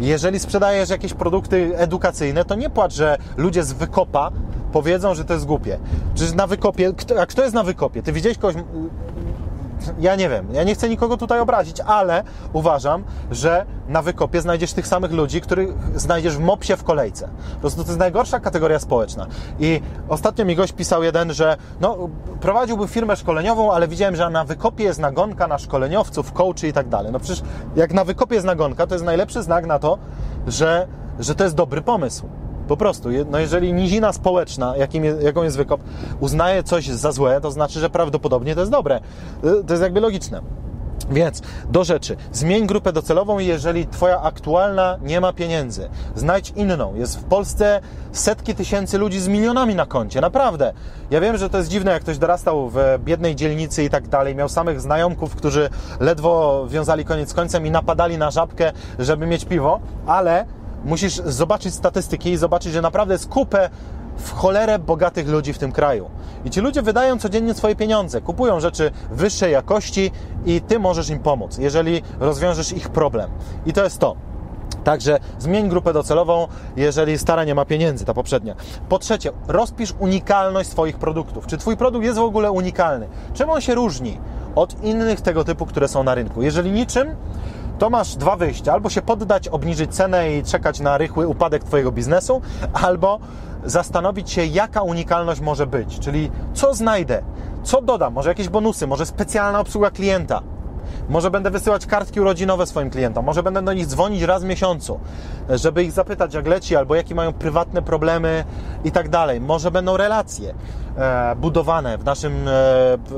[0.00, 4.30] Jeżeli sprzedajesz jakieś produkty edukacyjne, to nie płacz, że ludzie z wykopa
[4.72, 5.78] powiedzą, że to jest głupie.
[6.14, 8.02] Czy na wykopie, a kto jest na wykopie?
[8.02, 8.56] Ty widziałeś kogoś,
[9.98, 14.72] ja nie wiem, ja nie chcę nikogo tutaj obrazić, ale uważam, że na wykopie znajdziesz
[14.72, 17.28] tych samych ludzi, których znajdziesz w mopsie w kolejce.
[17.54, 19.26] Po prostu to jest najgorsza kategoria społeczna.
[19.58, 22.08] I ostatnio mi gość pisał jeden, że no,
[22.40, 26.88] prowadziłby firmę szkoleniową, ale widziałem, że na wykopie jest nagonka na szkoleniowców, coachy i tak
[26.88, 27.12] dalej.
[27.12, 27.42] No przecież
[27.76, 29.98] jak na wykopie jest nagonka, to jest najlepszy znak na to,
[30.46, 30.86] że,
[31.18, 32.28] że to jest dobry pomysł.
[32.68, 35.80] Po prostu, no jeżeli nizina społeczna, jakim jest, jaką jest wykop,
[36.20, 39.00] uznaje coś za złe, to znaczy, że prawdopodobnie to jest dobre.
[39.44, 40.42] Y, to jest jakby logiczne.
[41.10, 42.16] Więc do rzeczy.
[42.32, 45.88] Zmień grupę docelową, jeżeli Twoja aktualna nie ma pieniędzy.
[46.14, 46.94] Znajdź inną.
[46.94, 47.80] Jest w Polsce
[48.12, 50.20] setki tysięcy ludzi z milionami na koncie.
[50.20, 50.72] Naprawdę.
[51.10, 54.34] Ja wiem, że to jest dziwne, jak ktoś dorastał w biednej dzielnicy i tak dalej.
[54.34, 59.80] Miał samych znajomków, którzy ledwo wiązali koniec końcem i napadali na żabkę, żeby mieć piwo,
[60.06, 60.46] ale
[60.86, 63.70] musisz zobaczyć statystyki i zobaczyć, że naprawdę jest kupę
[64.16, 66.10] w cholerę bogatych ludzi w tym kraju.
[66.44, 70.10] I ci ludzie wydają codziennie swoje pieniądze, kupują rzeczy wyższej jakości
[70.46, 73.30] i ty możesz im pomóc, jeżeli rozwiążesz ich problem.
[73.66, 74.16] I to jest to.
[74.84, 78.54] Także zmień grupę docelową, jeżeli stara nie ma pieniędzy, ta poprzednia.
[78.88, 81.46] Po trzecie, rozpisz unikalność swoich produktów.
[81.46, 83.08] Czy Twój produkt jest w ogóle unikalny?
[83.34, 84.18] Czym on się różni
[84.54, 86.42] od innych tego typu, które są na rynku?
[86.42, 87.08] Jeżeli niczym,
[87.78, 88.72] to masz dwa wyjścia.
[88.72, 93.18] Albo się poddać, obniżyć cenę i czekać na rychły upadek Twojego biznesu, albo
[93.64, 95.98] zastanowić się, jaka unikalność może być.
[95.98, 97.22] Czyli co znajdę,
[97.62, 100.42] co dodam, może jakieś bonusy, może specjalna obsługa klienta
[101.08, 105.00] może będę wysyłać kartki urodzinowe swoim klientom, może będę do nich dzwonić raz w miesiącu,
[105.48, 108.44] żeby ich zapytać, jak leci, albo jakie mają prywatne problemy
[108.84, 109.40] i tak dalej.
[109.40, 110.54] Może będą relacje
[110.96, 112.50] e, budowane w naszym, e,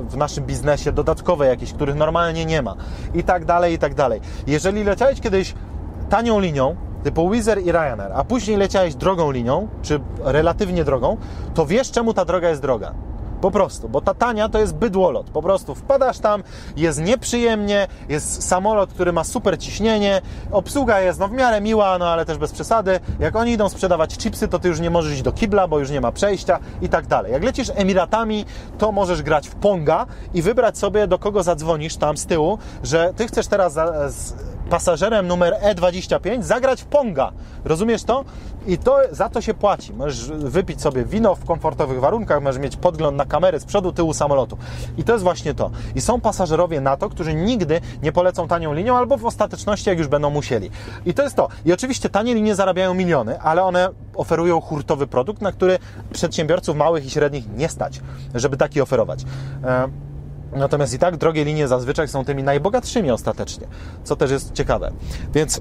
[0.08, 2.74] w naszym biznesie, dodatkowe jakieś, których normalnie nie ma
[3.14, 4.20] i tak dalej, i tak dalej.
[4.46, 5.54] Jeżeli leciałeś kiedyś
[6.08, 11.16] tanią linią, typu Wizz i Ryanair, a później leciałeś drogą linią, czy relatywnie drogą,
[11.54, 12.94] to wiesz, czemu ta droga jest droga.
[13.40, 15.30] Po prostu, bo ta tania to jest bydłolot.
[15.30, 16.42] Po prostu wpadasz tam,
[16.76, 22.08] jest nieprzyjemnie, jest samolot, który ma super ciśnienie, obsługa jest no w miarę miła, no
[22.08, 23.00] ale też bez przesady.
[23.20, 25.90] Jak oni idą sprzedawać chipsy, to ty już nie możesz iść do kibla, bo już
[25.90, 27.32] nie ma przejścia i tak dalej.
[27.32, 28.44] Jak lecisz Emiratami,
[28.78, 33.12] to możesz grać w Ponga i wybrać sobie, do kogo zadzwonisz tam z tyłu, że
[33.16, 33.72] ty chcesz teraz
[34.14, 34.34] z
[34.70, 37.32] pasażerem numer E25 zagrać w Ponga.
[37.64, 38.24] Rozumiesz to?
[38.66, 39.94] I to za to się płaci.
[39.94, 44.14] Możesz wypić sobie wino w komfortowych warunkach, możesz mieć podgląd na kamery z przodu, tyłu
[44.14, 44.58] samolotu.
[44.98, 45.70] I to jest właśnie to.
[45.94, 49.98] I są pasażerowie na to, którzy nigdy nie polecą tanią linią, albo w ostateczności, jak
[49.98, 50.70] już będą musieli.
[51.06, 51.48] I to jest to.
[51.64, 55.78] I oczywiście tanie linie zarabiają miliony, ale one oferują hurtowy produkt, na który
[56.12, 58.00] przedsiębiorców małych i średnich nie stać,
[58.34, 59.24] żeby taki oferować.
[60.52, 63.66] Natomiast i tak drogie linie zazwyczaj są tymi najbogatszymi ostatecznie,
[64.04, 64.92] co też jest ciekawe.
[65.34, 65.60] Więc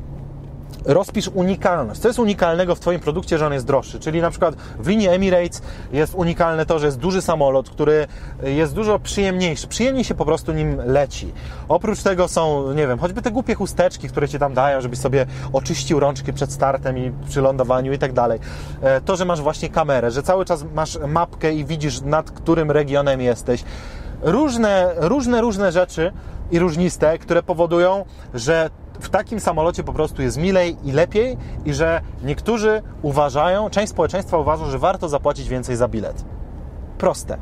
[0.87, 1.99] rozpisz unikalność.
[2.01, 3.99] Co jest unikalnego w Twoim produkcie, że on jest droższy?
[3.99, 8.07] Czyli na przykład w linii Emirates jest unikalne to, że jest duży samolot, który
[8.43, 9.67] jest dużo przyjemniejszy.
[9.67, 11.33] Przyjemniej się po prostu nim leci.
[11.69, 15.25] Oprócz tego są, nie wiem, choćby te głupie chusteczki, które Ci tam dają, żebyś sobie
[15.53, 18.39] oczyścił rączki przed startem i przy lądowaniu i tak dalej.
[18.81, 22.71] E, to, że masz właśnie kamerę, że cały czas masz mapkę i widzisz nad którym
[22.71, 23.63] regionem jesteś.
[24.21, 26.11] Różne, różne, różne rzeczy
[26.51, 31.73] i różniste, które powodują, że w takim samolocie po prostu jest milej i lepiej i
[31.73, 36.25] że niektórzy uważają, część społeczeństwa uważa, że warto zapłacić więcej za bilet.
[36.97, 37.37] Proste.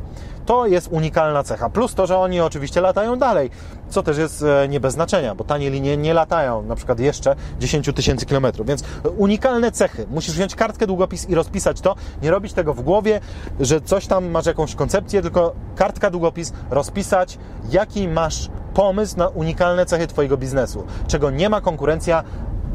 [0.45, 1.69] To jest unikalna cecha.
[1.69, 3.49] Plus to, że oni oczywiście latają dalej,
[3.89, 7.35] co też jest e, nie bez znaczenia, bo tanie linie nie latają na przykład jeszcze
[7.59, 8.67] 10 tysięcy kilometrów.
[8.67, 8.83] Więc
[9.17, 10.05] unikalne cechy.
[10.11, 11.95] Musisz wziąć kartkę, długopis i rozpisać to.
[12.21, 13.19] Nie robić tego w głowie,
[13.59, 17.37] że coś tam masz jakąś koncepcję, tylko kartka, długopis, rozpisać,
[17.69, 22.23] jaki masz pomysł na unikalne cechy Twojego biznesu, czego nie ma konkurencja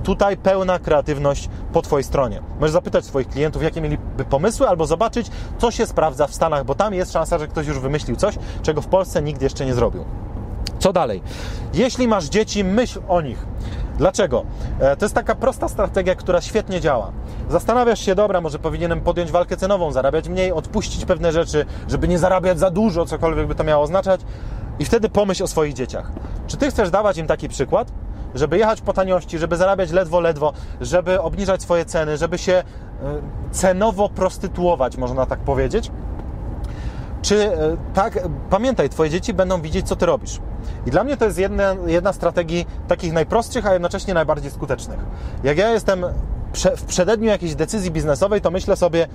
[0.03, 2.43] tutaj pełna kreatywność po Twojej stronie.
[2.55, 6.75] Możesz zapytać swoich klientów, jakie mieliby pomysły, albo zobaczyć, co się sprawdza w Stanach, bo
[6.75, 10.05] tam jest szansa, że ktoś już wymyślił coś, czego w Polsce nikt jeszcze nie zrobił.
[10.81, 11.23] Co dalej?
[11.75, 13.47] Jeśli masz dzieci, myśl o nich.
[13.99, 14.45] Dlaczego?
[14.81, 17.13] E, to jest taka prosta strategia, która świetnie działa.
[17.49, 22.19] Zastanawiasz się, dobra, może powinienem podjąć walkę cenową, zarabiać mniej, odpuścić pewne rzeczy, żeby nie
[22.19, 24.21] zarabiać za dużo, cokolwiek by to miało oznaczać.
[24.79, 26.13] I wtedy pomyśl o swoich dzieciach.
[26.47, 27.93] Czy ty chcesz dawać im taki przykład?
[28.35, 32.63] żeby jechać po taniości, żeby zarabiać ledwo, ledwo, żeby obniżać swoje ceny, żeby się e,
[33.51, 35.91] cenowo prostytuować, można tak powiedzieć.
[37.23, 38.19] Czy e, tak,
[38.51, 40.41] pamiętaj, Twoje dzieci będą widzieć, co Ty robisz.
[40.87, 44.99] I dla mnie to jest jedna, jedna z strategii takich najprostszych, a jednocześnie najbardziej skutecznych.
[45.45, 46.05] Jak ja jestem
[46.77, 49.07] w przededniu jakiejś decyzji biznesowej, to myślę sobie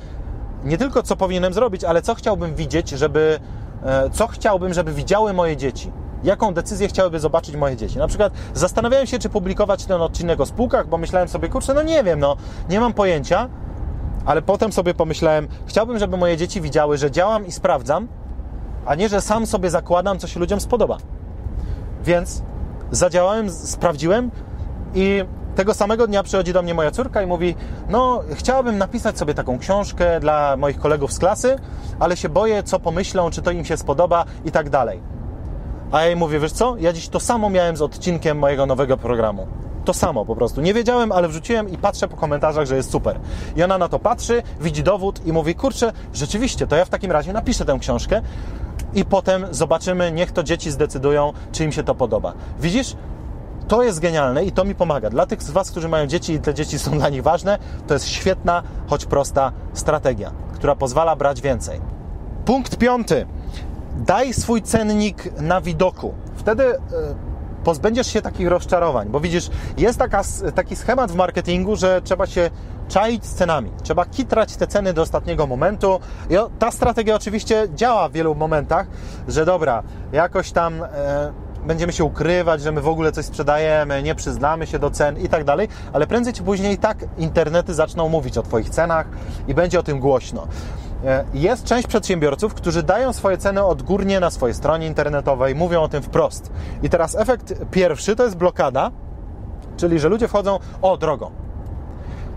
[0.63, 3.39] nie tylko, co powinienem zrobić, ale co chciałbym widzieć, żeby,
[3.84, 5.91] e, co chciałbym, żeby widziały moje dzieci
[6.24, 7.98] jaką decyzję chciałyby zobaczyć moje dzieci.
[7.98, 11.84] Na przykład zastanawiałem się, czy publikować ten odcinek o spółkach, bo myślałem sobie, kurczę, no
[11.84, 12.38] nie wiem, no
[12.70, 13.50] nie mam pojęcia,
[14.26, 18.08] ale potem sobie pomyślałem, chciałbym, żeby moje dzieci widziały, że działam i sprawdzam,
[18.86, 20.98] a nie, że sam sobie zakładam, co się ludziom spodoba.
[22.04, 22.44] Więc
[22.92, 24.32] zadziałałem, sprawdziłem
[24.96, 25.24] i
[25.56, 27.56] tego samego dnia przychodzi do mnie moja córka i mówi:
[27.90, 31.56] No, chciałabym napisać sobie taką książkę dla moich kolegów z klasy,
[32.00, 35.00] ale się boję, co pomyślą, czy to im się spodoba i tak dalej.
[35.92, 38.98] A ja jej mówię, wiesz co, ja dziś to samo miałem z odcinkiem mojego nowego
[38.98, 39.48] programu.
[39.86, 40.62] To samo po prostu.
[40.62, 43.19] Nie wiedziałem, ale wrzuciłem i patrzę po komentarzach, że jest super.
[43.56, 47.12] I ona na to patrzy, widzi dowód i mówi, kurczę, rzeczywiście, to ja w takim
[47.12, 48.21] razie napiszę tę książkę
[48.93, 52.34] i potem zobaczymy, niech to dzieci zdecydują, czy im się to podoba.
[52.60, 52.95] Widzisz?
[53.67, 55.10] To jest genialne i to mi pomaga.
[55.10, 57.93] Dla tych z Was, którzy mają dzieci i te dzieci są dla nich ważne, to
[57.93, 61.82] jest świetna, choć prosta strategia, która pozwala brać więcej.
[62.45, 63.26] Punkt piąty
[63.98, 66.13] daj swój cennik na widoku.
[66.36, 66.78] Wtedy e,
[67.65, 70.21] pozbędziesz się takich rozczarowań, bo widzisz, jest taka,
[70.56, 72.49] taki schemat w marketingu, że trzeba się
[72.88, 73.71] czaić z cenami.
[73.84, 75.99] Trzeba kitrać te ceny do ostatniego momentu.
[76.30, 78.88] I ta strategia oczywiście działa w wielu momentach,
[79.28, 81.34] że dobra, jakoś tam e,
[81.65, 85.30] będziemy się ukrywać, że my w ogóle coś sprzedajemy, nie przyznamy się do cen i
[85.30, 89.08] tak dalej, ale prędzej czy później tak internety zaczną mówić o Twoich cenach
[89.47, 90.47] i będzie o tym głośno.
[91.06, 95.88] E, jest część przedsiębiorców, którzy dają swoje ceny odgórnie na swojej stronie internetowej, mówią o
[95.88, 96.52] tym wprost.
[96.84, 98.92] I teraz efekt pierwszy to jest blokada,
[99.78, 101.32] czyli że ludzie wchodzą, o drogo,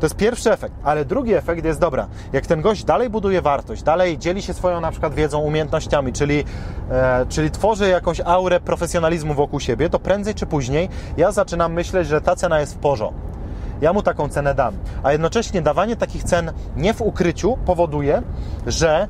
[0.01, 2.07] to jest pierwszy efekt, ale drugi efekt jest dobra.
[2.33, 6.45] Jak ten gość dalej buduje wartość, dalej dzieli się swoją na przykład wiedzą, umiejętnościami, czyli,
[6.91, 12.09] e, czyli tworzy jakąś aurę profesjonalizmu wokół siebie, to prędzej czy później ja zaczynam myśleć,
[12.09, 13.38] że ta cena jest w porządku.
[13.81, 14.75] Ja mu taką cenę dam.
[15.03, 18.23] A jednocześnie dawanie takich cen nie w ukryciu powoduje,
[18.67, 19.09] że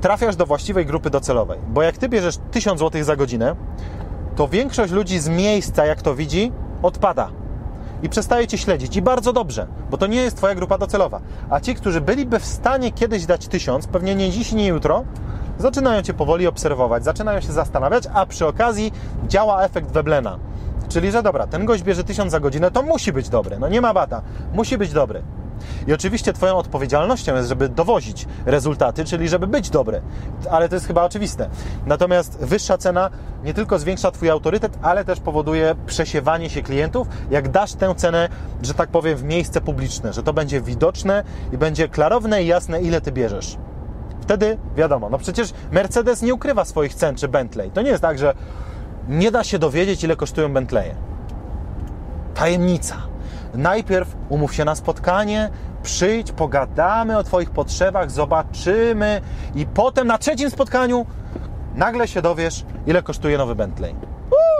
[0.00, 1.58] trafiasz do właściwej grupy docelowej.
[1.68, 3.56] Bo jak ty bierzesz 1000 zł za godzinę,
[4.36, 7.30] to większość ludzi z miejsca, jak to widzi, odpada
[8.02, 8.96] i przestaje Cię śledzić.
[8.96, 11.20] I bardzo dobrze, bo to nie jest Twoja grupa docelowa.
[11.50, 15.04] A ci, którzy byliby w stanie kiedyś dać tysiąc, pewnie nie dziś, nie jutro,
[15.58, 18.92] zaczynają Cię powoli obserwować, zaczynają się zastanawiać, a przy okazji
[19.28, 20.38] działa efekt Weblena.
[20.88, 23.58] Czyli, że dobra, ten gość bierze tysiąc za godzinę, to musi być dobry.
[23.58, 24.22] No nie ma bata,
[24.52, 25.22] musi być dobry.
[25.86, 30.02] I oczywiście Twoją odpowiedzialnością jest, żeby dowozić rezultaty, czyli żeby być dobry,
[30.50, 31.48] ale to jest chyba oczywiste.
[31.86, 33.10] Natomiast wyższa cena
[33.44, 38.28] nie tylko zwiększa Twój autorytet, ale też powoduje przesiewanie się klientów, jak dasz tę cenę,
[38.62, 42.82] że tak powiem, w miejsce publiczne, że to będzie widoczne i będzie klarowne i jasne,
[42.82, 43.56] ile Ty bierzesz.
[44.20, 47.70] Wtedy wiadomo, no przecież Mercedes nie ukrywa swoich cen czy Bentley.
[47.70, 48.34] To nie jest tak, że
[49.08, 50.94] nie da się dowiedzieć, ile kosztują Bentleye.
[52.34, 52.96] Tajemnica
[53.54, 55.50] najpierw umów się na spotkanie,
[55.82, 59.20] przyjdź, pogadamy o Twoich potrzebach, zobaczymy
[59.54, 61.06] i potem na trzecim spotkaniu
[61.74, 63.94] nagle się dowiesz, ile kosztuje nowy Bentley.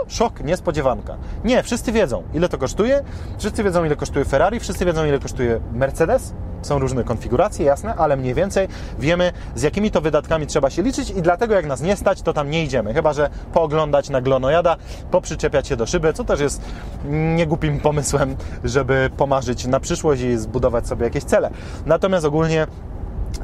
[0.07, 1.17] Szok, niespodziewanka.
[1.43, 3.03] Nie, wszyscy wiedzą, ile to kosztuje,
[3.37, 8.17] wszyscy wiedzą, ile kosztuje Ferrari, wszyscy wiedzą, ile kosztuje Mercedes, są różne konfiguracje, jasne, ale
[8.17, 8.67] mniej więcej
[8.99, 12.33] wiemy, z jakimi to wydatkami trzeba się liczyć i dlatego jak nas nie stać, to
[12.33, 12.93] tam nie idziemy.
[12.93, 14.75] Chyba, że pooglądać na glonojada,
[15.11, 16.61] poprzyczepiać się do szyby, co też jest
[17.09, 21.49] niegłupim pomysłem, żeby pomarzyć na przyszłość i zbudować sobie jakieś cele.
[21.85, 22.67] Natomiast ogólnie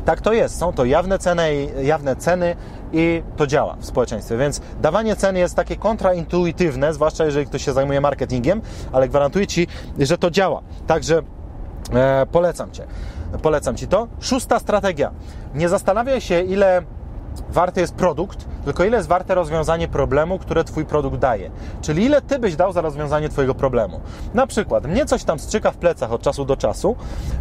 [0.05, 0.57] tak to jest.
[0.57, 2.55] Są to jawne ceny, jawne ceny
[2.93, 4.37] i to działa w społeczeństwie.
[4.37, 9.67] Więc dawanie cen jest takie kontraintuitywne, zwłaszcza jeżeli ktoś się zajmuje marketingiem, ale gwarantuję Ci,
[9.99, 10.61] że to działa.
[10.87, 11.21] Także
[11.91, 12.87] E, polecam Cię.
[13.41, 14.07] Polecam Ci to.
[14.19, 15.11] Szósta strategia.
[15.55, 16.81] Nie zastanawiaj się, ile
[17.49, 21.51] warty jest produkt, tylko ile jest warte rozwiązanie problemu, które Twój produkt daje.
[21.81, 23.99] Czyli ile Ty byś dał za rozwiązanie Twojego problemu.
[24.33, 26.95] Na przykład, mnie coś tam strzyka w plecach od czasu do czasu,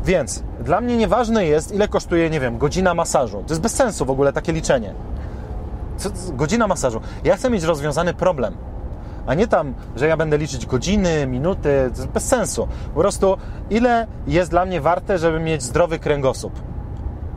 [0.05, 3.43] więc dla mnie nieważne jest, ile kosztuje, nie wiem, godzina masażu.
[3.47, 4.95] To jest bez sensu w ogóle takie liczenie.
[5.96, 7.00] Co, godzina masażu.
[7.24, 8.57] Ja chcę mieć rozwiązany problem
[9.26, 12.68] a nie tam, że ja będę liczyć godziny, minuty, bez sensu.
[12.94, 13.37] Po prostu
[13.70, 16.52] ile jest dla mnie warte, żeby mieć zdrowy kręgosłup.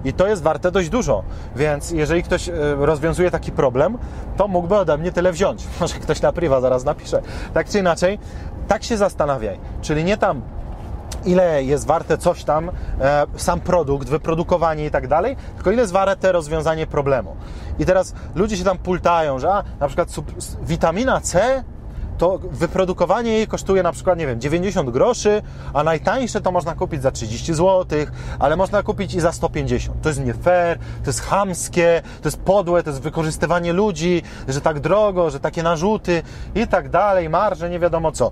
[0.06, 1.24] I to jest warte dość dużo.
[1.56, 3.98] Więc jeżeli ktoś e, rozwiązuje taki problem,
[4.38, 5.68] to mógłby ode mnie tyle wziąć.
[5.82, 7.22] Może ktoś na priwa zaraz napisze.
[7.54, 8.20] Tak czy inaczej,
[8.68, 9.60] tak się zastanawiaj.
[9.82, 10.42] Czyli nie tam
[11.26, 15.94] ile jest warte coś tam, e, sam produkt, wyprodukowanie i tak dalej, tylko ile jest
[15.94, 17.36] warte rozwiązanie problemu.
[17.80, 20.10] I teraz ludzie się tam pultają, że a, na przykład
[20.62, 21.64] witamina C
[22.18, 25.42] to wyprodukowanie jej kosztuje na przykład, nie wiem, 90 groszy,
[25.74, 27.86] a najtańsze to można kupić za 30 zł,
[28.40, 30.02] ale można kupić i za 150.
[30.02, 34.62] To jest nie fair, to jest chamskie, to jest podłe, to jest wykorzystywanie ludzi, że
[34.62, 36.24] tak drogo, że takie narzuty
[36.56, 38.32] i tak dalej, marże, nie wiadomo co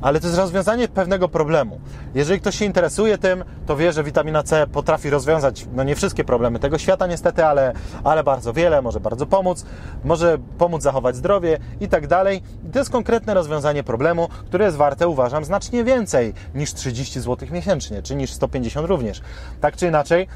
[0.00, 1.80] ale to jest rozwiązanie pewnego problemu.
[2.14, 6.24] Jeżeli ktoś się interesuje tym, to wie, że witamina C potrafi rozwiązać, no nie wszystkie
[6.24, 7.72] problemy tego świata niestety, ale,
[8.04, 9.64] ale bardzo wiele, może bardzo pomóc,
[10.04, 12.42] może pomóc zachować zdrowie i tak dalej.
[12.72, 18.02] To jest konkretne rozwiązanie problemu, które jest warte, uważam, znacznie więcej niż 30 zł miesięcznie,
[18.02, 19.20] czy niż 150 również.
[19.60, 20.28] Tak czy inaczej,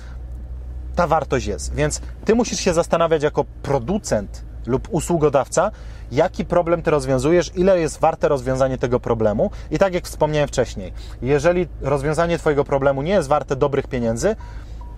[0.96, 1.74] ta wartość jest.
[1.74, 5.70] Więc Ty musisz się zastanawiać jako producent lub usługodawca,
[6.12, 9.50] jaki problem ty rozwiązujesz, ile jest warte rozwiązanie tego problemu.
[9.70, 10.92] I tak jak wspomniałem wcześniej,
[11.22, 14.36] jeżeli rozwiązanie twojego problemu nie jest warte dobrych pieniędzy,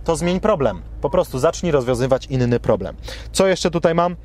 [0.04, 0.82] to zmień problem.
[1.00, 2.96] Po prostu zacznij rozwiązywać inny problem.
[3.32, 4.16] Co jeszcze tutaj mam?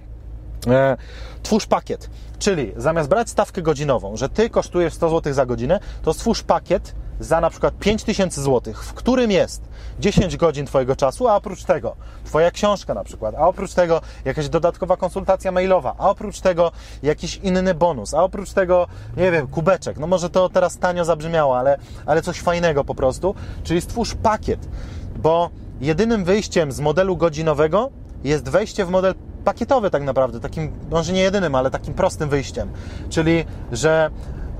[0.67, 0.97] E,
[1.43, 6.13] twórz pakiet, czyli zamiast brać stawkę godzinową, że ty kosztujesz 100 zł za godzinę, to
[6.13, 9.61] stwórz pakiet za na przykład 5000 zł, w którym jest
[9.99, 14.49] 10 godzin Twojego czasu, a oprócz tego Twoja książka na przykład, a oprócz tego jakaś
[14.49, 16.71] dodatkowa konsultacja mailowa, a oprócz tego
[17.03, 19.97] jakiś inny bonus, a oprócz tego, nie wiem, kubeczek.
[19.97, 23.35] No może to teraz tanio zabrzmiało, ale, ale coś fajnego po prostu.
[23.63, 24.67] Czyli stwórz pakiet,
[25.17, 25.49] bo
[25.81, 27.89] jedynym wyjściem z modelu godzinowego
[28.23, 29.13] jest wejście w model
[29.45, 32.69] pakietowy tak naprawdę, takim, może nie jedynym, ale takim prostym wyjściem.
[33.09, 34.09] Czyli, że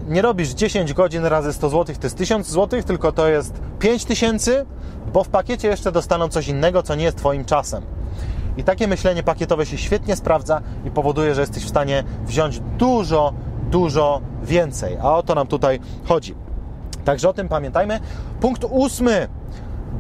[0.07, 4.65] nie robisz 10 godzin razy 100 zł, to jest 1000 zł, tylko to jest 5000,
[5.13, 7.83] bo w pakiecie jeszcze dostaną coś innego, co nie jest Twoim czasem.
[8.57, 13.33] I takie myślenie pakietowe się świetnie sprawdza i powoduje, że jesteś w stanie wziąć dużo,
[13.71, 14.97] dużo więcej.
[15.01, 16.35] A o to nam tutaj chodzi.
[17.05, 17.99] Także o tym pamiętajmy.
[18.39, 19.27] Punkt ósmy.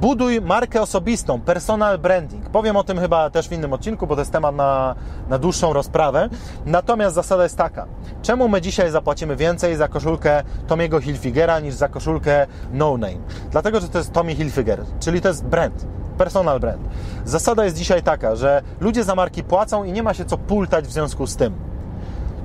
[0.01, 2.49] Buduj markę osobistą, personal branding.
[2.49, 4.95] Powiem o tym chyba też w innym odcinku, bo to jest temat na,
[5.29, 6.29] na dłuższą rozprawę.
[6.65, 7.85] Natomiast zasada jest taka.
[8.21, 13.17] Czemu my dzisiaj zapłacimy więcej za koszulkę Tomiego Hilfigera niż za koszulkę No Name?
[13.51, 15.87] Dlatego, że to jest Tommy Hilfiger, czyli to jest brand,
[16.17, 16.81] personal brand.
[17.25, 20.85] Zasada jest dzisiaj taka, że ludzie za marki płacą i nie ma się co pultać
[20.85, 21.53] w związku z tym.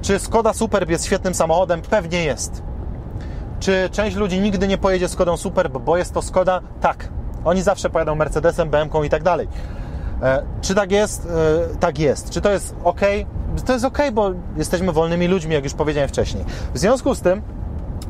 [0.03, 1.83] Czy Skoda Superb jest świetnym samochodem?
[1.83, 2.63] Pewnie jest.
[3.61, 6.61] Czy część ludzi nigdy nie pojedzie Skodą Superb, bo jest to Skoda?
[6.81, 7.09] Tak.
[7.45, 9.49] Oni zawsze pojadą Mercedesem, BMW i tak dalej.
[10.23, 11.27] E, czy tak jest?
[11.27, 12.31] E, tak jest.
[12.31, 13.01] Czy to jest ok?
[13.67, 16.45] To jest ok, bo jesteśmy wolnymi ludźmi, jak już powiedziałem wcześniej.
[16.75, 17.43] W związku z tym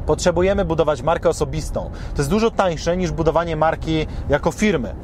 [0.06, 1.90] potrzebujemy budować markę osobistą.
[2.14, 4.94] To jest dużo tańsze niż budowanie marki jako firmy.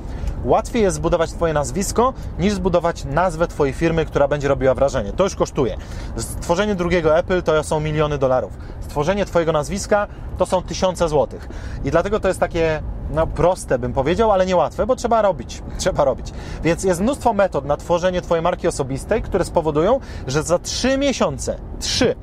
[0.44, 5.12] Łatwiej jest zbudować Twoje nazwisko, niż zbudować nazwę Twojej firmy, która będzie robiła wrażenie.
[5.12, 5.76] To już kosztuje.
[6.16, 8.52] Stworzenie drugiego Apple to są miliony dolarów.
[8.80, 10.06] Stworzenie Twojego nazwiska
[10.38, 11.48] to są tysiące złotych.
[11.84, 15.62] I dlatego to jest takie no, proste, bym powiedział, ale niełatwe, bo trzeba robić.
[15.78, 16.32] Trzeba robić.
[16.62, 21.58] Więc jest mnóstwo metod na tworzenie Twojej marki osobistej, które spowodują, że za trzy miesiące,
[21.80, 22.14] trzy,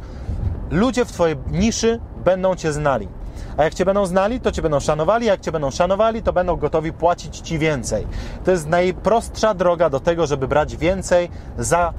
[0.71, 3.07] ludzie w Twojej niszy będą Cię znali.
[3.57, 6.55] A jak Cię będą znali, to Cię będą szanowali, jak Cię będą szanowali, to będą
[6.55, 8.07] gotowi płacić Ci więcej.
[8.43, 11.93] To jest najprostsza droga do tego, żeby brać więcej za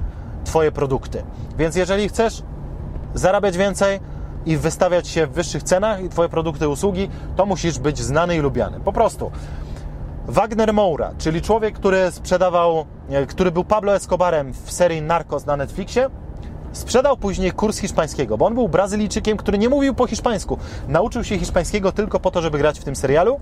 [0.45, 1.23] Twoje produkty.
[1.59, 2.43] Więc jeżeli chcesz
[3.15, 4.01] zarabiać więcej
[4.47, 8.39] i wystawiać się w wyższych cenach i Twoje produkty, usługi, to musisz być znany i
[8.39, 8.81] lubiany.
[8.81, 9.31] Po prostu.
[10.29, 12.87] Wagner Moura, czyli człowiek, który sprzedawał,
[13.29, 16.11] który był Pablo Escobarem w serii Narcos na Netflixie,
[16.73, 20.59] Sprzedał później kurs hiszpańskiego, bo on był Brazylijczykiem, który nie mówił po hiszpańsku.
[20.89, 23.41] Nauczył się hiszpańskiego tylko po to, żeby grać w tym serialu.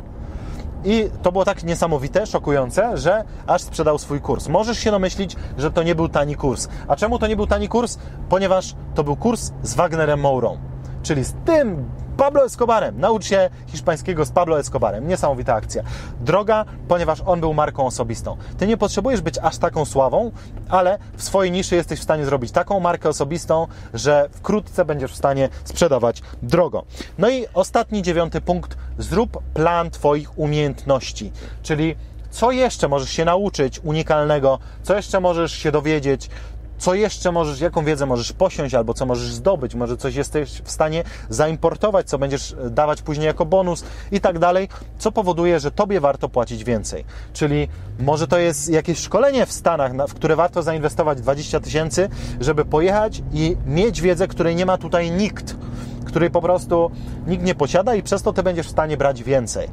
[0.85, 4.49] I to było tak niesamowite, szokujące, że aż sprzedał swój kurs.
[4.49, 6.69] Możesz się domyślić, że to nie był tani kurs.
[6.89, 7.99] A czemu to nie był tani kurs?
[8.29, 10.74] Ponieważ to był kurs z Wagnerem Mourą.
[11.05, 13.01] Czyli z tym Pablo Escobarem.
[13.01, 15.09] Naucz się hiszpańskiego z Pablo Escobarem.
[15.09, 15.83] Niesamowita akcja.
[16.21, 18.37] Droga, ponieważ on był marką osobistą.
[18.59, 20.31] Ty nie potrzebujesz być aż taką sławą,
[20.69, 25.17] ale w swojej niszy jesteś w stanie zrobić taką markę osobistą, że wkrótce będziesz w
[25.17, 26.85] stanie sprzedawać drogo.
[27.19, 28.77] No i ostatni, dziewiąty punkt.
[28.99, 31.33] Zrób plan Twoich umiejętności.
[31.63, 31.97] Czyli
[32.31, 36.31] co jeszcze możesz się nauczyć unikalnego, co jeszcze możesz się dowiedzieć,
[36.79, 40.71] co jeszcze możesz, jaką wiedzę możesz posiąść, albo co możesz zdobyć, może coś jesteś w
[40.71, 44.69] stanie zaimportować, co będziesz e, dawać później jako bonus i tak dalej,
[44.99, 47.05] co powoduje, że Tobie warto płacić więcej.
[47.33, 47.69] Czyli
[48.01, 52.09] może to jest jakieś szkolenie w Stanach, w które warto zainwestować 20 tysięcy,
[52.41, 55.57] żeby pojechać i mieć wiedzę, której nie ma tutaj nikt,
[56.05, 56.91] której po prostu
[57.27, 59.69] nikt nie posiada i przez to Ty będziesz w stanie brać więcej.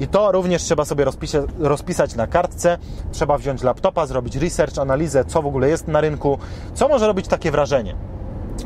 [0.00, 1.04] I to również trzeba sobie
[1.58, 2.78] rozpisać, na kartce.
[3.12, 6.38] Trzeba wziąć laptopa, zrobić research, analizę, co w ogóle jest na rynku,
[6.74, 7.94] co może robić takie wrażenie.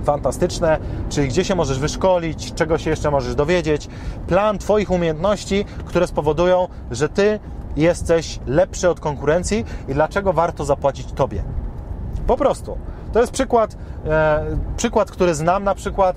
[0.05, 0.79] Fantastyczne,
[1.09, 3.89] czyli gdzie się możesz wyszkolić, czego się jeszcze możesz dowiedzieć.
[4.27, 7.41] Plan Twoich umiejętności, które spowodują, że Ty
[7.77, 11.45] jesteś lepszy od konkurencji i dlaczego warto zapłacić Tobie.
[12.27, 12.79] Po prostu.
[13.13, 14.45] To jest przykład, e,
[14.77, 16.17] przykład, który znam, na przykład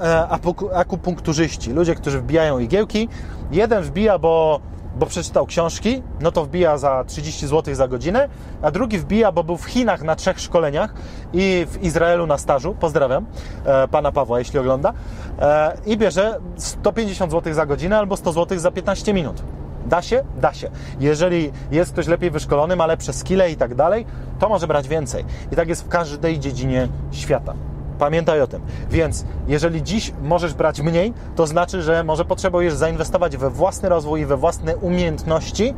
[0.00, 0.28] e,
[0.74, 3.08] akupunkturzyści, ludzie, którzy wbijają igiełki.
[3.50, 4.60] Jeden wbija, bo,
[4.96, 8.28] bo przeczytał książki, no to wbija za 30 zł za godzinę,
[8.62, 10.94] a drugi wbija, bo był w Chinach na trzech szkoleniach
[11.32, 13.26] i w Izraelu na stażu, pozdrawiam
[13.64, 14.92] e, pana Pawła, jeśli ogląda,
[15.38, 19.42] e, i bierze 150 zł za godzinę albo 100 zł za 15 minut.
[19.88, 20.24] Da się?
[20.40, 20.70] Da się.
[21.00, 24.06] Jeżeli jest ktoś lepiej wyszkolony, ma lepsze skille i tak dalej,
[24.38, 25.24] to może brać więcej.
[25.52, 27.54] I tak jest w każdej dziedzinie świata.
[27.98, 28.62] Pamiętaj o tym.
[28.90, 34.20] Więc jeżeli dziś możesz brać mniej, to znaczy, że może potrzebujesz zainwestować we własny rozwój
[34.20, 35.74] i we własne umiejętności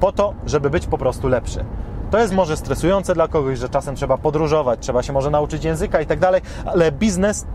[0.00, 1.64] po to, żeby być po prostu lepszy.
[2.10, 6.00] To jest może stresujące dla kogoś, że czasem trzeba podróżować, trzeba się może nauczyć języka
[6.00, 7.46] i tak dalej, ale biznes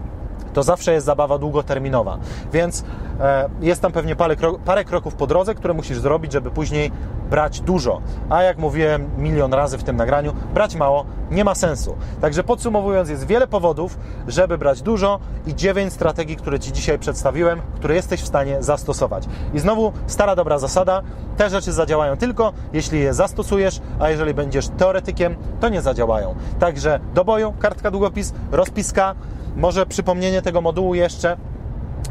[0.58, 2.18] to zawsze jest zabawa długoterminowa.
[2.54, 2.84] Więc
[3.20, 4.36] e, jest tam pewnie parę,
[4.66, 6.92] parę kroków po drodze, które musisz zrobić, żeby później
[7.30, 8.02] brać dużo.
[8.30, 11.96] A jak mówiłem milion razy w tym nagraniu, brać mało nie ma sensu.
[12.22, 13.98] Także podsumowując, jest wiele powodów,
[14.28, 19.24] żeby brać dużo i dziewięć strategii, które Ci dzisiaj przedstawiłem, które jesteś w stanie zastosować.
[19.54, 21.02] I znowu stara dobra zasada,
[21.38, 26.36] te rzeczy zadziałają tylko, jeśli je zastosujesz, a jeżeli będziesz teoretykiem, to nie zadziałają.
[26.60, 29.16] Także do boju, kartka długopis, rozpiska,
[29.58, 31.38] może przypomnienie tego modułu jeszcze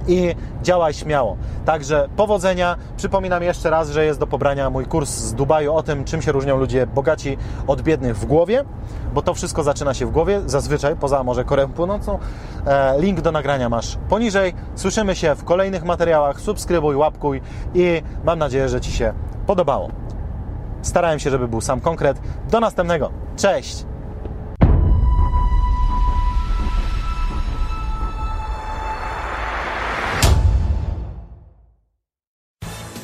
[0.09, 1.37] i działaj śmiało.
[1.65, 2.77] Także powodzenia.
[2.97, 6.33] Przypominam jeszcze raz, że jest do pobrania mój kurs z Dubaju o tym, czym się
[6.33, 8.65] różnią ludzie bogaci od biednych w głowie,
[9.15, 12.19] bo to wszystko zaczyna się w głowie, zazwyczaj, poza może Koreą Północną.
[12.67, 14.55] E, link do nagrania masz poniżej.
[14.75, 16.41] Słyszymy się w kolejnych materiałach.
[16.41, 17.41] Subskrybuj, łapkuj
[17.75, 19.13] i mam nadzieję, że Ci się
[19.47, 19.89] podobało.
[20.83, 22.21] Starałem się, żeby był sam konkret.
[22.51, 23.11] Do następnego.
[23.37, 23.96] Cześć!